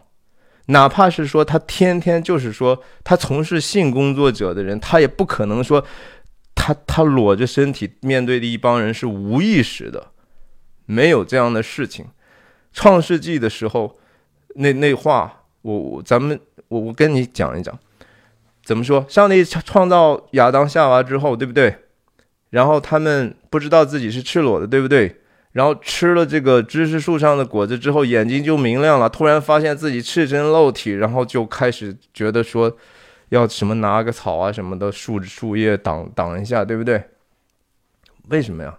[0.69, 5.83] 哪怕是说他天天就是说他从事性工作者的人，他也不可能说
[6.53, 10.11] 他他裸着身体面对的一帮人是无意识的，
[10.85, 12.05] 没有这样的事情。
[12.71, 13.97] 创世纪的时候，
[14.55, 17.77] 那那话我我咱们我我跟你讲一讲，
[18.63, 19.03] 怎么说？
[19.09, 21.75] 上帝创造亚当夏娃之后，对不对？
[22.51, 25.21] 然后他们不知道自己是赤裸的，对不对？
[25.53, 29.09] 然后吃了这个知识树上的果子之后，眼睛就明亮了。
[29.09, 32.71] 突然发现自己赤身露体，然后就开始觉得说，
[33.29, 37.03] 要什么拿个草啊什么的树树叶挡挡一下，对不对？
[38.29, 38.77] 为什么呀？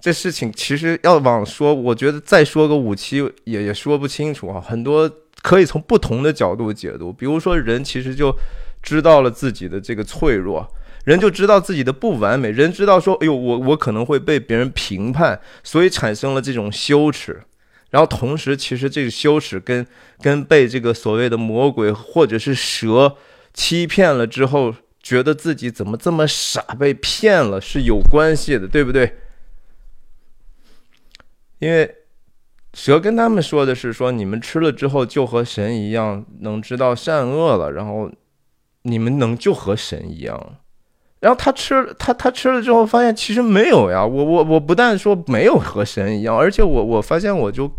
[0.00, 4.60] 这事情其实要往说，我觉得再说个五七也也说不清楚啊。
[4.60, 5.08] 很多
[5.42, 8.34] 可以从不同的角度解读，比如说人其实就
[8.82, 10.68] 知道了自己的这个脆弱。
[11.04, 17.42] 人就知道自己的不完美，人知道说，哎呦，我我可能会被别人评判，所以产生了这种羞耻。
[17.90, 19.86] 然后同时，其实这个羞耻跟
[20.20, 23.16] 跟被这个所谓的魔鬼或者是蛇
[23.52, 29.18] 欺骗了之后，觉得自己怎么这么傻，被骗了是有关系的，对不对？
[31.58, 31.96] 因为
[32.72, 38.10] 蛇跟他们说的是说，你们吃了之后就和神一样，能知道善恶了，然后
[38.82, 40.56] 你们能就和神一样。
[41.22, 47.70] 然后他吃他他吃了之后发现其实没有呀，我我我不但说没有和神一样，而且我我发现我就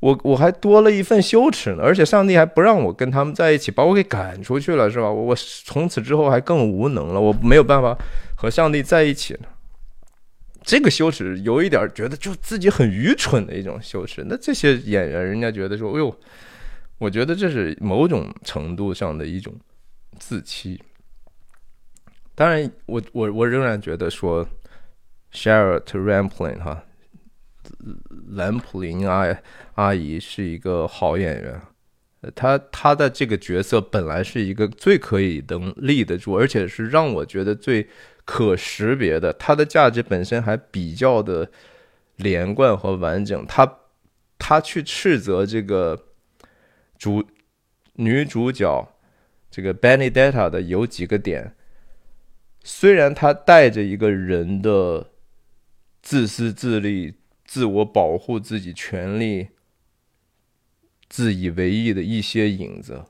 [0.00, 5.10] 我我还多了一份羞耻呢，而且上帝还不让我跟他们在一起，把我给赶出去了，是吧？
[5.10, 7.96] 我我从此之后还更无能了，我没有办法
[8.36, 9.34] 和上帝在一起
[10.62, 14.22] 这个羞耻有一点觉得就自己很愚蠢的一种羞耻。
[14.28, 16.14] 那这些演员，人家觉得说，哎呦，
[16.98, 19.54] 我觉得这是某种程度上的一种
[20.18, 20.78] 自欺。
[22.38, 24.48] 当然，我我我仍然觉得说
[25.32, 26.84] ，Charlotte Rampling 哈，
[28.28, 29.36] 兰普林阿
[29.74, 31.60] 阿姨是一个好演员。
[32.36, 37.88] 她她的这个角色本来是一个最可以能立得住，而且是让我觉得最
[38.24, 39.32] 可识别的。
[39.32, 41.50] 她的价值本身还比较的
[42.14, 43.44] 连贯和完整。
[43.48, 43.78] 她
[44.38, 46.00] 她去斥责这个
[46.96, 47.24] 主
[47.94, 48.88] 女主角
[49.50, 51.56] 这个 Benedetta 的有几个点，
[52.70, 55.08] 虽然他带着一个人的
[56.02, 57.14] 自私自利、
[57.46, 59.48] 自我保护自己权利。
[61.08, 63.06] 自以为意的一些影子，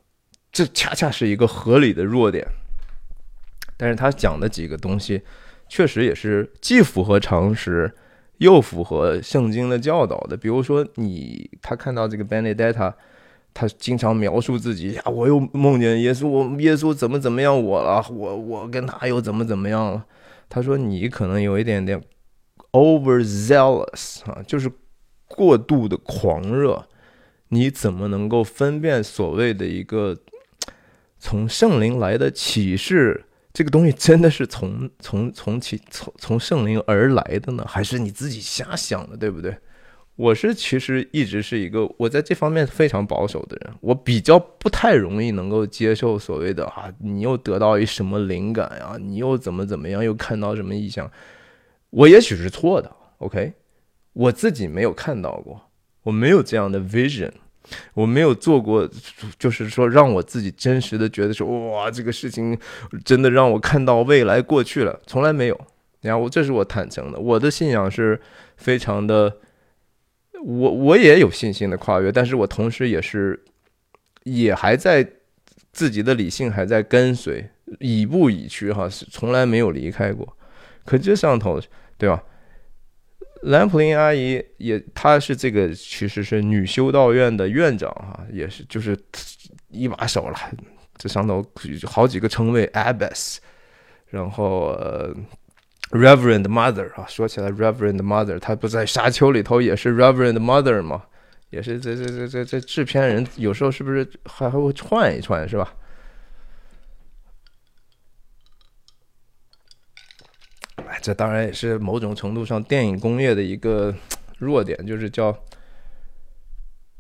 [0.53, 2.47] 这恰恰是一个合理的弱点。
[3.77, 5.23] 但是他讲的几个东西，
[5.69, 7.93] 确实也是既符合常识，
[8.37, 10.37] 又符合圣经的教导的。
[10.37, 12.95] 比如说，你他看到这个 Benedetta，
[13.61, 20.05] 他经常描述自己呀，我又梦见耶稣，我耶稣怎么怎么样我了，我我跟他又怎么怎么样了。
[20.49, 22.01] 他说你可能有一点点
[22.71, 24.71] overzealous 啊，就是
[25.27, 26.87] 过度的狂热。
[27.49, 30.17] 你怎么能够分辨所谓的一个
[31.19, 33.25] 从圣灵来的启示？
[33.53, 39.17] 这个东西真的是从从从其从从圣灵而来的呢，还是你自己瞎想的？
[39.17, 39.59] 对不对？
[40.19, 48.97] 我是其实一直是一个我在这方面非常保守的人，我比较不太容易能够接受所谓的啊，你又得到一什么灵感呀？
[49.01, 50.03] 你又怎么怎么样？
[50.03, 51.09] 又看到什么意象？
[51.91, 53.53] 我也许是错的，OK？
[54.13, 55.61] 我自己没有看到过。
[56.03, 57.31] 我没有这样的 vision，
[57.95, 58.91] 我没有做过，
[59.39, 62.59] 就是说让我自己真实的觉得说，哇，这个事情
[63.05, 65.61] 真的让我看到未来过去了，从来没有。
[66.01, 68.21] 然后我这是我坦诚的，我的信仰是
[68.57, 69.37] 非常的，
[70.45, 73.43] 我我也有信心的跨越，但是我同时也是
[74.25, 75.07] 也还在
[75.73, 77.49] 自己的理性还在跟随，
[77.81, 80.37] 以步以趋哈，是从来没有离开过。
[80.85, 81.61] 可这上头，
[81.97, 82.23] 对吧？
[83.43, 88.99] 兰普林阿姨也，她是这个其实是女修道院的院长哈，也是就是
[89.69, 90.37] 一把手了。
[90.97, 91.45] 这上头
[91.85, 93.37] 好几个称谓，Abbess，
[94.09, 95.15] 然后呃
[95.91, 101.05] Reverend Mother 啊，说起来 Reverend Mother，他不在沙丘里头也是 Reverend Mother 吗？
[101.51, 105.75] 也是这这这这这制片人有时候是不是还还会串一串是吧？
[110.87, 113.95] 哎这当然也是某种程度上电影工业的一个
[114.39, 115.35] 弱点，就是叫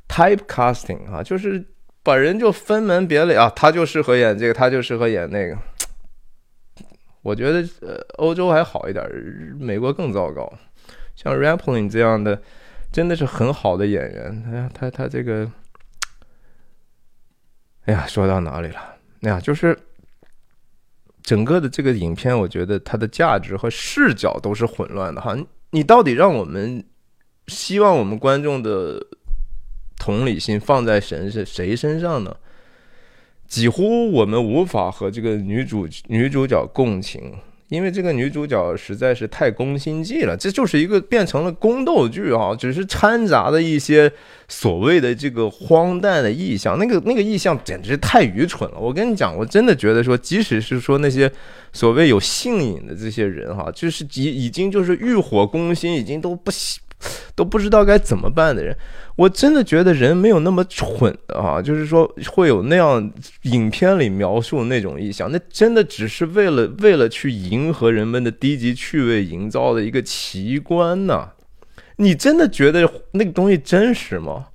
[0.09, 1.63] typecasting 啊，就是
[2.03, 5.59] 把人就分门别类啊，他就适合演这个，他就适合演那个。
[7.29, 9.05] 我觉得呃，欧洲还好一点，
[9.59, 10.51] 美国更糟糕。
[11.15, 12.41] 像 Rampling 这样的，
[12.91, 14.71] 真的是很好的演员。
[14.73, 15.51] 他，他他这个，
[17.85, 18.81] 哎呀，说到哪里了？
[19.21, 19.79] 哎呀，就是。
[21.21, 25.37] 整个的这个影片，我觉得它的价值和视角都是混乱的哈。
[25.73, 26.83] 你到底让我们
[27.49, 28.99] 希望我们观众的
[29.99, 32.35] 同理心放在谁是谁身上呢？
[33.49, 37.33] 几乎我们无法和这个女主女主角共情。
[37.71, 44.11] 因为这个女主角实在是太攻心计了，这就是一个变成了宫斗剧啊，只是掺杂的一些
[44.49, 48.79] 所谓的这个荒诞的意象，那个 那个意象简直太愚蠢了。
[48.81, 51.31] 我跟你讲，我真的觉得说，即使是说那些
[51.71, 56.81] 所谓有性瘾的这些人哈，就是已已经就是欲火攻心，已经都不行。
[57.35, 58.77] 都不知道该怎么办的人，
[59.17, 61.63] 我真的觉得人没有那么蠢啊！
[61.63, 71.31] 就是说会有那样影片里描述那种意象，那真的只是为了为了去迎合人们的低级趣味营造的一个奇观呢？
[71.97, 74.47] 你真的觉得那个东西真实吗？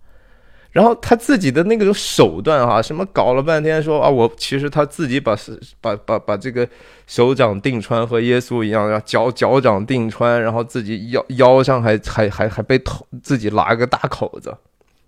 [0.73, 5.37] 然后他自己的那个手段哈，什么搞了半天说啊，我其实他自己把
[5.79, 6.67] 把把把这个
[7.05, 14.51] 手掌钉穿和耶稣一样，然后脚脚掌钉穿，然后自己腰腰上还还还还被捅自己拉个大口子，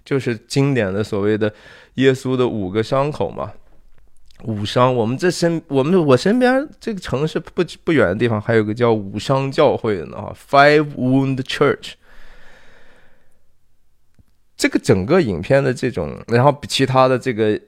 [0.06, 1.52] 就是经典的所谓的
[1.96, 3.52] 耶稣的五个伤口嘛，
[4.44, 4.94] 五伤。
[4.96, 11.94] 我们这身我们我身边这个城市不不远的地方还有个叫五伤教会的呢哈，Five Wound Church。
[14.58, 17.60] 这个整个影片的这种，然后其他的这个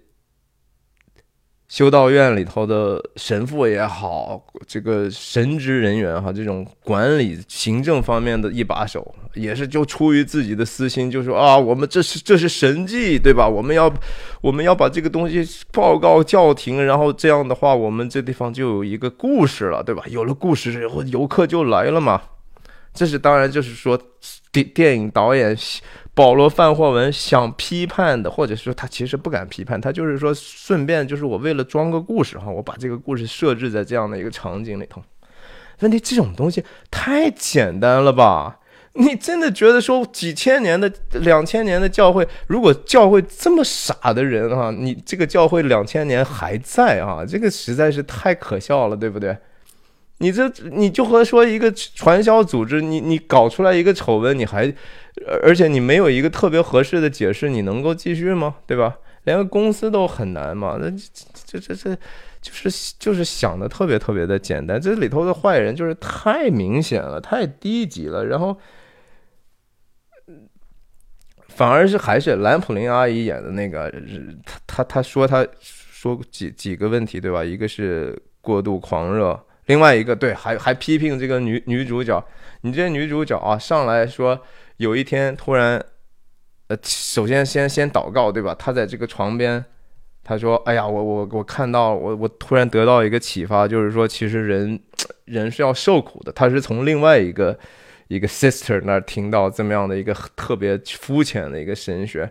[1.68, 13.46] 修道院里头的神父也好，这个神职人员哈，这种管理行政方面的一把手，也是就出于自己的私心，就说啊，我们这是这是神迹，对吧？
[13.46, 13.94] 我们要
[14.40, 20.02] 我们要把这个东西报告教廷，然后这样的话，我们这地方就有一个故事了，对吧？
[20.08, 22.22] 有了故事以后，游客就来了嘛。
[22.94, 24.02] 这是当然，就是说
[24.64, 25.56] 电影导演
[26.14, 35.02] 保罗范霍文想批判的，或者说他其实不敢批判，他就是说顺便就是我为了装个故事哈，我把这个故事设置在这样的一个场景里头。
[35.82, 38.60] 问题这种东西太简单了吧？
[38.94, 49.38] 你真的觉得说几千年的、两千年的教会，如果教会这么傻的人啊，你这个教会两千年还在啊，这个实在是太可笑了，对不对？
[50.20, 54.74] 你这你就和说一个传销组织，你你搞出来一个丑闻，你还
[55.42, 58.56] 而且你没有一个特别合适的解释，你能够继续吗？
[58.66, 58.98] 对吧？
[59.24, 60.98] 连个公司都很难嘛，那这
[61.46, 61.98] 这这这。
[62.40, 68.56] 就是就是想的特别特别的简单，这里头的坏人就是太明显了，太低级了，然后
[71.50, 73.92] 反而是还是兰普林阿姨演的那个，
[74.46, 77.44] 她她她说她说几几个问题对吧？
[77.44, 79.38] 一个是过度狂热，
[79.68, 82.22] 另外一个对还还批评这个女女主角，
[82.62, 84.42] 你这女主角啊上来说
[84.78, 85.82] 有一天突然，
[86.68, 88.54] 呃，首先先先祷告对吧？
[88.54, 89.64] 她在这个床边。
[90.24, 94.78] 她说：“哎呀，我我我看到我我突然得到一个启发，就是说，其实人
[95.24, 96.34] 人是要受苦的。
[96.34, 97.58] 她是从另外一个
[98.10, 102.30] 一个 sister 那儿听到这么样的一个特别肤浅的一个神学。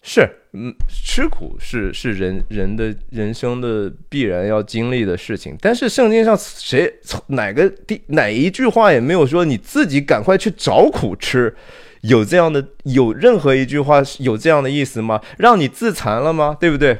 [0.00, 5.56] 是，嗯，吃苦是是人人的人生的必然要经历的事情。
[5.60, 11.54] 但是圣经上谁从哪个第哪一句话也没有说你自己赶快去找苦吃。”
[12.02, 15.22] 有这样的有任何一句话有这样的意思吗？
[15.38, 16.56] 让你自残了吗？
[16.58, 16.98] 对不对？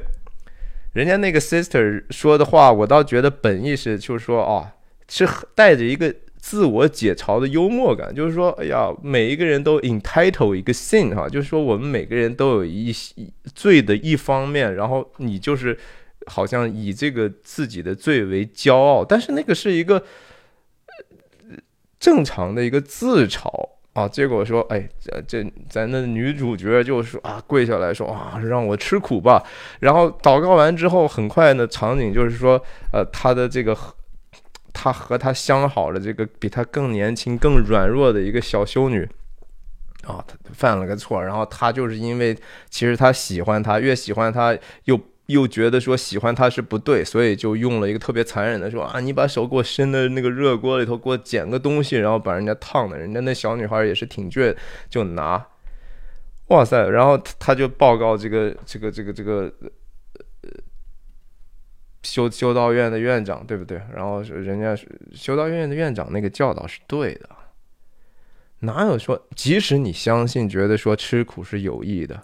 [0.92, 4.74] 人家那个 sister 说的话，我倒觉得本意是就是说啊，
[5.09, 12.93] 是带着一个自我解嘲的幽默感，就是说，哎呀，每一个人都 entitle 一个 sin 哈，就是说我们每个人都有一
[13.55, 15.78] 罪的一方面，然后你就是
[16.26, 20.03] 好像以这个自己的罪为骄傲，但是那个是一个
[22.01, 23.49] 正常的一个自嘲。
[23.93, 29.45] 啊，结果说，哎，这这咱的女主角就说啊，跪下来说啊，让我吃苦吧。
[29.80, 32.59] 然后祷告完之后，很快呢，场景就是说，
[32.90, 33.76] 呃，他的这个，
[34.73, 39.09] 他和他相好的这个比他更年轻、更软弱的一个小修女，
[40.05, 42.37] 啊，他犯了个错，然后他就是因为
[42.70, 45.01] 其实他喜欢他，越喜欢他又。
[45.27, 52.99] 又觉得说喜欢他是不对，所以就用了一个特别残忍的说啊，你把手给我伸到那个热锅里头，给我捡个东西，然后把人家烫的。
[52.99, 54.55] 人家那小女孩也是挺倔，
[54.91, 55.47] 就拿，
[56.49, 56.87] 哇塞！
[56.89, 59.51] 然后他就报告这个这个这个这个
[62.03, 63.80] 修修道院的院长，对不对？
[63.94, 64.76] 然后人家
[65.14, 67.28] 修道院的院长那个教导是对的，
[68.61, 72.22] 哪有说即使你相信，觉得说吃苦是有益的，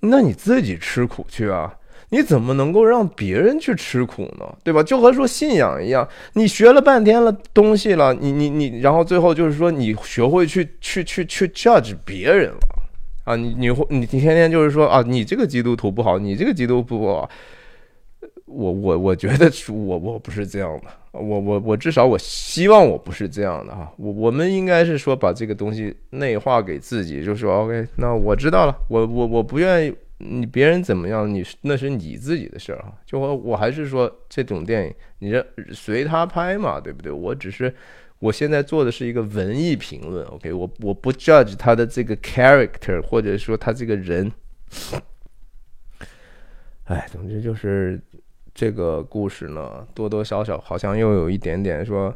[0.00, 1.78] 那你自己吃苦去啊！
[2.10, 4.54] 你怎么能够让别人去吃苦呢？
[4.62, 4.82] 对吧？
[4.82, 12.58] 就和说信仰一样，你学了半天了东西了，你你你，然后最后就是说你学会去去去去 judge 别人了
[13.24, 13.34] 啊！
[13.34, 17.30] 你你会你你天天就是说啊，你这个基督徒不好，你这个基督徒不好。
[18.52, 23.92] 我我我觉得我我不是这样的，我我我至少我希望我不是这样的哈。
[23.96, 29.94] 我我们应该是说把这个东西内化给自己，就说 OK，那我知道了，我我我不愿意。
[30.24, 32.92] 你别人怎么样，你那是你自己的事儿啊。
[33.04, 37.10] 就我我还是说，这种电影，你这随他拍嘛，对不对？
[37.10, 37.74] 我只是
[38.20, 44.30] 我现在做的是一个文艺评论，OK，我我不 judge 他的这个 character，或者说他这个人。
[46.84, 48.00] 哎，总之就是
[48.54, 52.14] 这个故事呢，多多少少好像又有一点点说。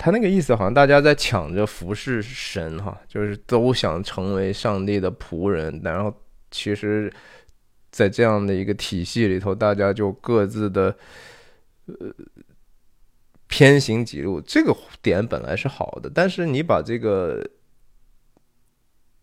[0.00, 6.14] 他那个意思好像大家在抢着服侍神哈，就是都想成为上帝的仆人，然后
[6.52, 7.12] 其实，
[7.90, 10.96] 在这样的一个体系里头，大家就各自的
[11.86, 12.14] 呃
[13.48, 14.40] 偏行己路。
[14.40, 14.72] 这个
[15.02, 17.44] 点本来是好的，但是你把这个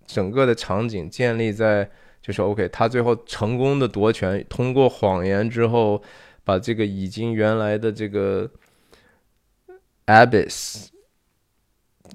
[0.06, 1.90] 整个的场景建立在
[2.26, 6.02] 就是 OK，他最后成功的夺权，通过谎言之后，
[6.44, 8.50] 把这个已经原来的这个。
[10.08, 10.90] Abbess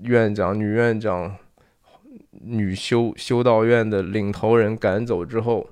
[0.03, 1.37] 院长、女院长、
[2.31, 5.69] 女修修道院的领头人赶走之后，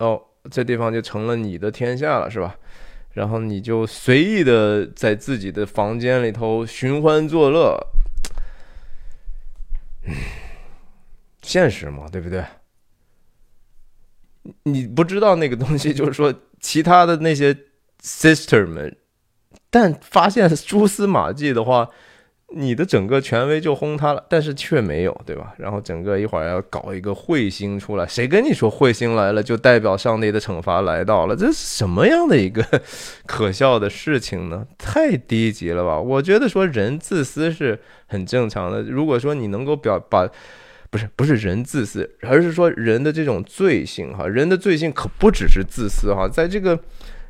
[0.00, 0.20] 哦，
[0.50, 2.58] 这地方就成了你的天下了，是吧？
[3.14, 7.80] 然后你就随意的在自己的房间里头寻欢作乐，
[11.40, 12.44] 现实嘛，对不对？
[14.64, 17.56] 你不知道那个东西， 就是说其他的那些
[18.02, 18.96] sister 们。
[19.70, 21.88] 但发现蛛丝马迹的话，
[22.54, 25.52] 你的整个权威就轰塌了，但是却没有，对吧？
[25.58, 31.34] 然后整个一会儿要搞一个彗星出来，谁跟你说彗星来了就代表上帝的惩罚来到了？
[31.34, 32.64] 这是什么样的一个
[33.26, 34.64] 可笑的事情呢？
[34.78, 35.98] 太低级了吧！
[35.98, 38.82] 我觉得说人自私是很正常的。
[38.82, 40.28] 如果说你能够表把，
[40.94, 46.78] 不是不是人自私，而是说人的这种罪性哈，人的罪性可不只是自私哈，在这个。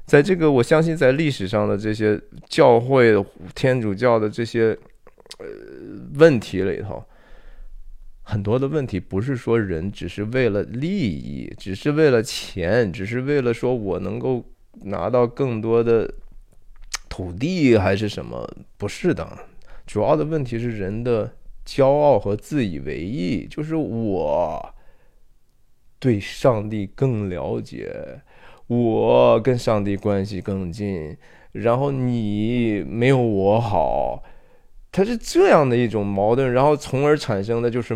[0.07, 3.15] 在这个，我相信在历史上的这些教会、
[3.55, 4.77] 天主教的这些
[5.39, 5.47] 呃
[6.17, 7.03] 问题里头，
[8.23, 14.45] 很多的问题不是说人只是为了利益，只是为了钱，只是为了说我能够
[14.83, 16.12] 拿到更多的
[17.09, 18.47] 土地还是什么，
[18.77, 19.27] 不是的。
[19.87, 21.33] 主要的问题是人的
[21.67, 24.75] 骄傲和自以为意，就是我
[25.99, 28.21] 对上帝更了解。
[28.67, 31.17] 我跟上帝关系更近，
[31.53, 34.23] 然后你没有我好，
[34.91, 37.95] 他是这样的一种矛盾，然后从而产生的就是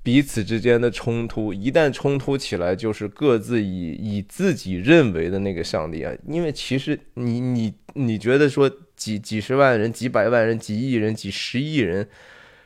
[0.00, 1.52] 彼此之间的冲突。
[1.52, 6.12] 一旦冲突起来，就是各自以以自己认为的那个上帝啊。
[6.28, 12.08] 因为其实你你你觉得说几几十万人、几百万人、几亿人、几十亿人，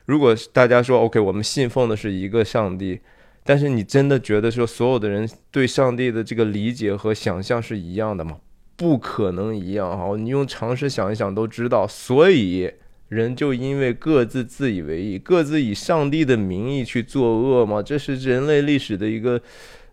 [0.06, 3.00] 如果大家说 OK，我们信奉的是一个上帝。
[3.48, 8.38] 但是你真的觉得说所有的人对上帝的这个理解和想象是一样的吗？
[8.74, 10.16] 不可能一样哈！
[10.18, 11.86] 你用常识想一想都知道。
[11.86, 12.68] 所以
[13.08, 17.80] 人就因为各自自以为意，各自以上帝的名义去作恶吗？
[17.80, 19.40] 这是人类历史的一个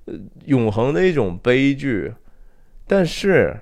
[0.06, 2.12] 呃永恒的一种悲剧。
[2.88, 3.56] 但是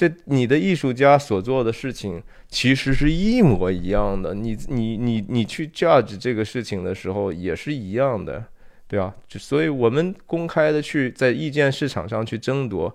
[0.00, 4.32] 这你的艺术家所做的事情其实是一模一样的。
[4.32, 8.44] 你你你你去 judge 这个事情的时候也是一样的。
[8.88, 12.92] 对吧，所以我们公开的去在意见市场上去争夺，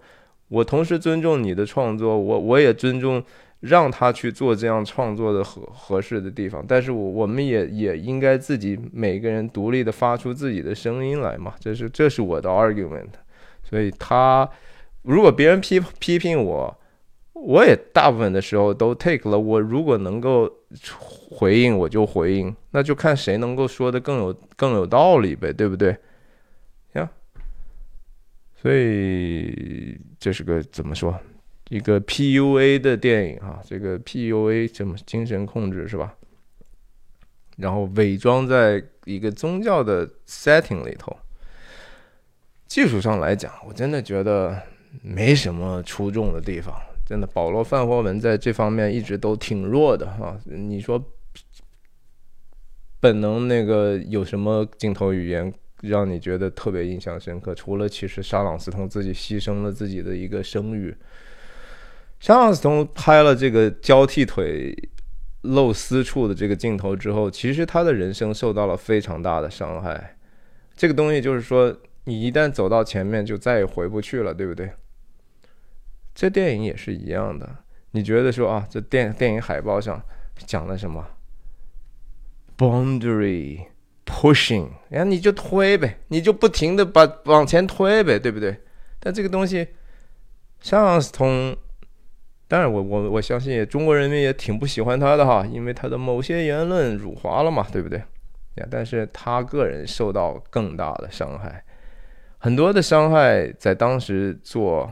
[0.50, 3.24] 我同时尊重你的创作，我我也尊重
[3.62, 13.14] 让他去做这样创作的合合适的地方，但是我我们也也应该自己每个人独立的发出自己的声音来嘛，这是这是我的 argument，
[13.64, 14.50] 所以他
[15.04, 16.78] 如果别人批批评我。
[17.36, 19.38] 我也大部分的时候都 take 了。
[19.38, 20.50] 我如果能够
[21.30, 25.96] 回应，我就回应，那就看谁能够说的更有更有道理呗，对不对？
[26.94, 27.08] 呀，
[28.56, 31.14] 所以这是个怎么说？
[31.70, 36.16] 一个 PUA 的电影啊，这个 PUA 怎么精神控制是吧？
[37.58, 41.16] 然后伪装在一个宗教的 setting 里头，
[42.68, 44.62] 技术上来讲，我真的觉得
[45.02, 46.74] 没什么出众的地方。
[47.06, 50.36] 真的，保罗范霍文在这方面一直都挺弱的哈。
[50.46, 51.02] 你说
[53.00, 57.54] 本能那个有什么镜头语言让你觉得特别印象深刻？
[57.54, 60.96] 除了其实沙朗斯通自己牺牲了自己的一个声誉，
[62.20, 64.76] 沙朗斯通拍了这个交替腿
[65.42, 70.18] 露私处的这个镜头之后，其实他的人生受到了非常大的伤害。
[70.76, 74.72] 这个东西就是说，你一旦走到前面，就再也回不去了，对不对？
[76.16, 77.48] 这电影也是一样的，
[77.92, 80.02] 你觉得说啊，这电电影海报上
[80.38, 81.06] 讲了什么
[82.58, 83.66] ？Boundary
[84.06, 88.58] pushing，然后你就推呗，你就不停的把往前推呗，对不对？
[88.98, 89.68] 但这个东西，
[90.62, 91.54] 上斯通，
[92.48, 98.00] 当然我我我相信中国人民也挺不喜欢他的哈，因为他的某些言论辱华了嘛，对不对？
[98.56, 101.62] 呀，但是他个人受到更大的伤害，
[102.38, 104.90] 很多的伤害在当时做。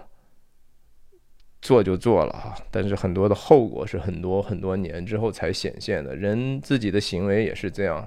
[1.63, 6.13] 做就做了哈，但是很多的后果是很多很多年之后才显现的。
[6.13, 8.05] 人自己的行为也是这样，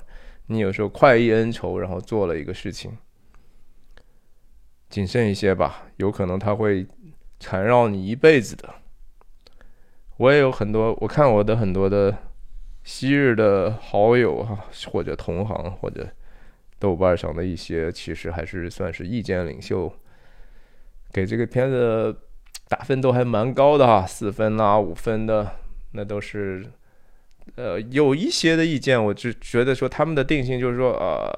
[0.49, 2.99] 你有时候快意恩仇，然后做了一个事情，
[4.91, 6.87] 谨慎一些吧，有可能他会
[7.41, 8.75] 缠绕你一辈子的。
[10.19, 12.15] 我也有很多，我看我的很多的
[12.85, 16.07] 昔日的好友哈，或者同行，或者
[16.79, 19.91] 豆瓣上的一些，其实还是算是意见领袖，
[21.11, 22.15] 给这个片子。
[22.69, 25.53] 打分都还蛮高的哈，四分啊，五分的，
[25.93, 26.67] 那都是，
[27.55, 31.31] 呃，有一些的意见，我就觉得说他们的定性就是说，呃，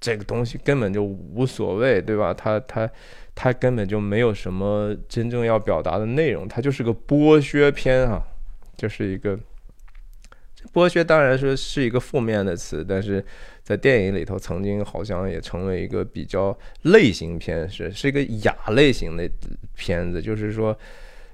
[0.00, 2.32] 这个东西根本就无所谓，对吧？
[2.32, 2.90] 他他
[3.34, 8.22] 他根本就没有什么真正要表达的内容，它就是个剥削片啊，
[8.76, 9.38] 就是一个。
[10.72, 13.24] 剥削当然说是一个负面的词，但是
[13.62, 19.28] 在电影里头曾经好像也成为一个比较类型片，是是一个亚类型的
[19.74, 20.76] 片子，就是说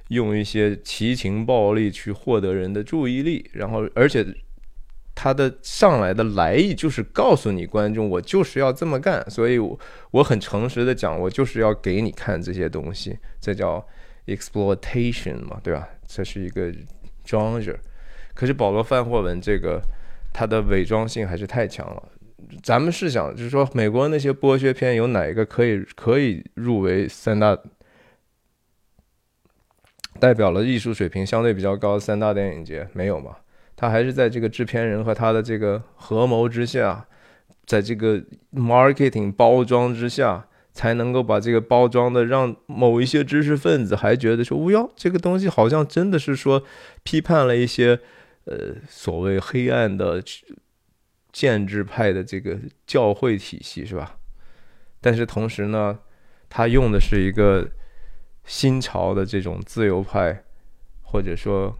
[0.09, 4.25] 用一些奇情暴力去获得人的注意力，然后而且
[5.15, 9.79] 他的上来的来意就是告诉你观众，我就是要这么干，所以我
[10.13, 13.87] 我很诚实的讲，我就是要给你看这些东西，这叫
[14.27, 15.89] exploitation 嘛，对吧？
[16.07, 16.73] 这是一个
[17.27, 17.77] genre。
[18.37, 19.81] 可是保罗·范霍文这个，
[20.33, 22.03] 他的伪装性还是太强了。
[22.63, 27.59] 咱们试想，就是说，美国那些剥削片有哪一个可以可以入围三大，
[30.21, 32.87] 代表了艺术水平相对比较高的三大电影节？
[32.93, 33.37] 没有嘛？
[33.75, 37.07] 他还是在这个制片人和他的这个合谋之下，
[37.65, 38.23] 在这个
[38.55, 46.63] marketing 包装之下，才能够把这个包装的让某一些知识分子还觉得说，哦哟，这个东西好像真的是说
[47.03, 47.99] 批判了一些
[48.47, 50.21] 呃所谓黑暗的。
[51.33, 54.19] 建制派的这个教会体系是吧？
[55.03, 55.99] 但是同时呢，
[56.49, 57.71] 他用的是一个
[58.47, 60.43] 新潮的这种自由派，
[61.03, 61.77] 或者说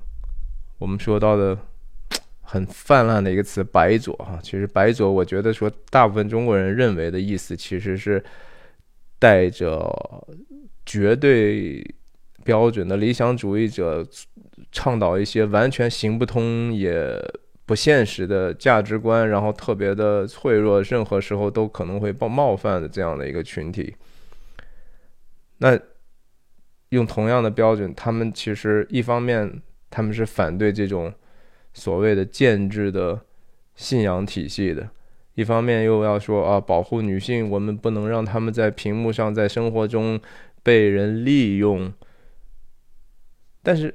[0.77, 1.57] 我们说到的
[2.43, 4.39] 很泛滥的一个词“白左”哈。
[4.43, 8.23] 其实“白左”，我觉得说大部分中国人认为的意思，其实是
[9.19, 9.91] 带着
[10.85, 11.83] 绝对
[12.45, 14.07] 标准的理想主义者，
[14.77, 17.19] 倡导一些完全行不通也。
[17.69, 23.97] 不现实的价值观，然后特别的脆弱，任何时候都可能会冒冒犯的这样的一个群体。
[25.59, 25.77] 那
[26.91, 29.61] 用同样的标准，他们其实一方面
[29.91, 31.13] 他们是反对这种
[31.75, 33.21] 所谓的建制的
[33.75, 34.89] 信仰体系的，
[35.35, 40.21] 一方面又要说啊，保护女性，我们不能让他们在屏幕上，在生活中
[40.63, 41.93] 被人利用。
[43.61, 43.93] 但是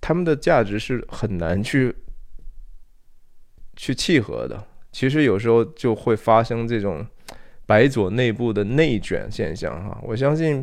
[0.00, 1.94] 他们的价值是很难去。
[3.76, 7.06] 去契合的，其实有时候就会发生这种
[7.64, 9.98] 白左内部的内卷现象哈。
[10.02, 10.62] 我相信，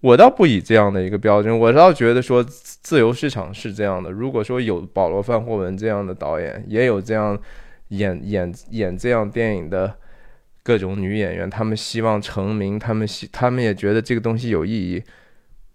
[0.00, 4.10] 我倒不以这样的一个标准，我倒觉得说自由市场是这样的。
[4.10, 7.40] 如果说有保罗·范霍文这样的导演，也有这样
[7.88, 9.96] 演演演这样电影的
[10.64, 15.00] 各种女演员，他们希望成名，他们希他们也觉得这个东西有意义，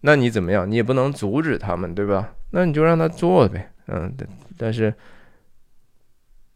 [0.01, 0.69] 那你怎么样？
[0.69, 2.33] 你也不能阻止他们，对吧？
[2.51, 4.13] 那你就让他做呗，嗯，
[4.57, 4.93] 但是。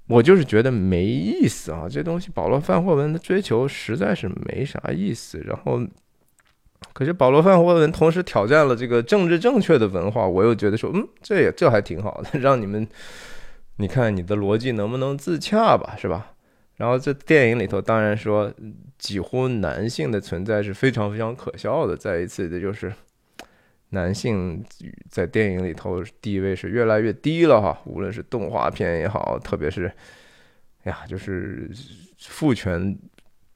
[0.08, 5.40] 我就是觉得没意思啊，这东西保罗·范霍文的追求实在是没啥意思。
[5.40, 5.80] 然后，
[6.92, 12.86] 可是保罗·范霍文同时挑战了这个政治正确的文化，我又觉得说，嗯，这也这还挺好的， 让你们，
[13.78, 16.34] 你看你的逻辑能不能自洽吧，是吧？
[16.76, 18.54] 然后这电影里头当然说，
[19.00, 21.96] 几乎男性的存在是非常非常可笑的。
[21.96, 22.92] 再一次的就是。
[23.94, 24.66] 男性
[25.08, 29.86] 在电影里头地位是越来越低了哈，无论是动画片也好，特别是，
[30.84, 31.70] 哎呀，就是
[32.18, 32.98] 父权，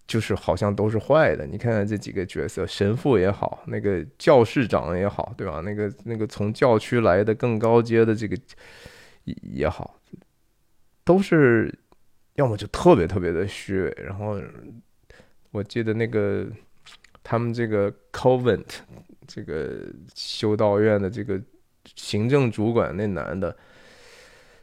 [0.05, 1.47] 就是好像都是坏的。
[1.47, 5.59] 你看看这几个角色，神父也好，那个教士长也好，对吧？
[5.61, 8.37] 那个那个从教区来的更高阶的这个
[9.23, 9.99] 也好，
[11.03, 11.73] 都是
[12.35, 13.97] 要么就特别特别的虚伪。
[13.97, 14.39] 然后
[15.49, 16.47] 我记得那个
[17.23, 18.81] 他们这个 Covent。
[19.27, 19.77] 这个
[20.15, 21.39] 修道院的这个
[21.95, 23.55] 行政主管那男的，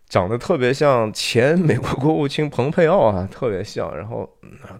[0.08, 4.28] 长得特别像前美国国务卿蓬佩奥啊，特别像，然后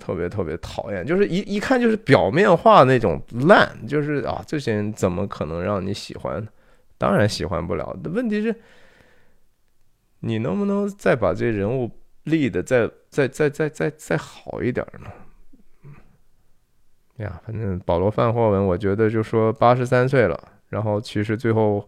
[0.00, 6.46] 特别特别讨厌，就是一一看就是表面化那种烂，就是啊，这些人怎么可能让你喜欢？
[6.96, 7.96] 当然喜欢不了。
[8.04, 8.54] 问题是，
[10.20, 11.90] 你能不能再把这人物
[12.22, 15.10] 立的再再再再再再好一点呢？
[17.16, 21.86] 呀，反正保罗·范霍文，我觉得就说八十三岁了，然后其实最后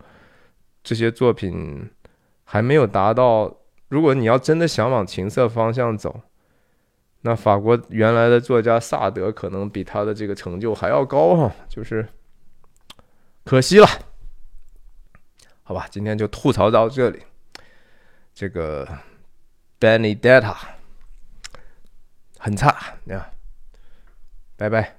[0.83, 1.91] 这些作品
[2.45, 3.57] 还没有达到。
[3.89, 6.20] 如果你要真的想往情色方向走，
[7.20, 12.09] 那法国原来的作家萨德可能比他的这个成就还要高哈，就是
[13.45, 13.87] 可惜了。
[15.62, 17.22] 好吧，今天就吐槽到这里。
[18.35, 18.87] 这个
[19.81, 20.55] Benny Data
[22.39, 23.31] 很差，呀，
[24.57, 24.97] 拜拜。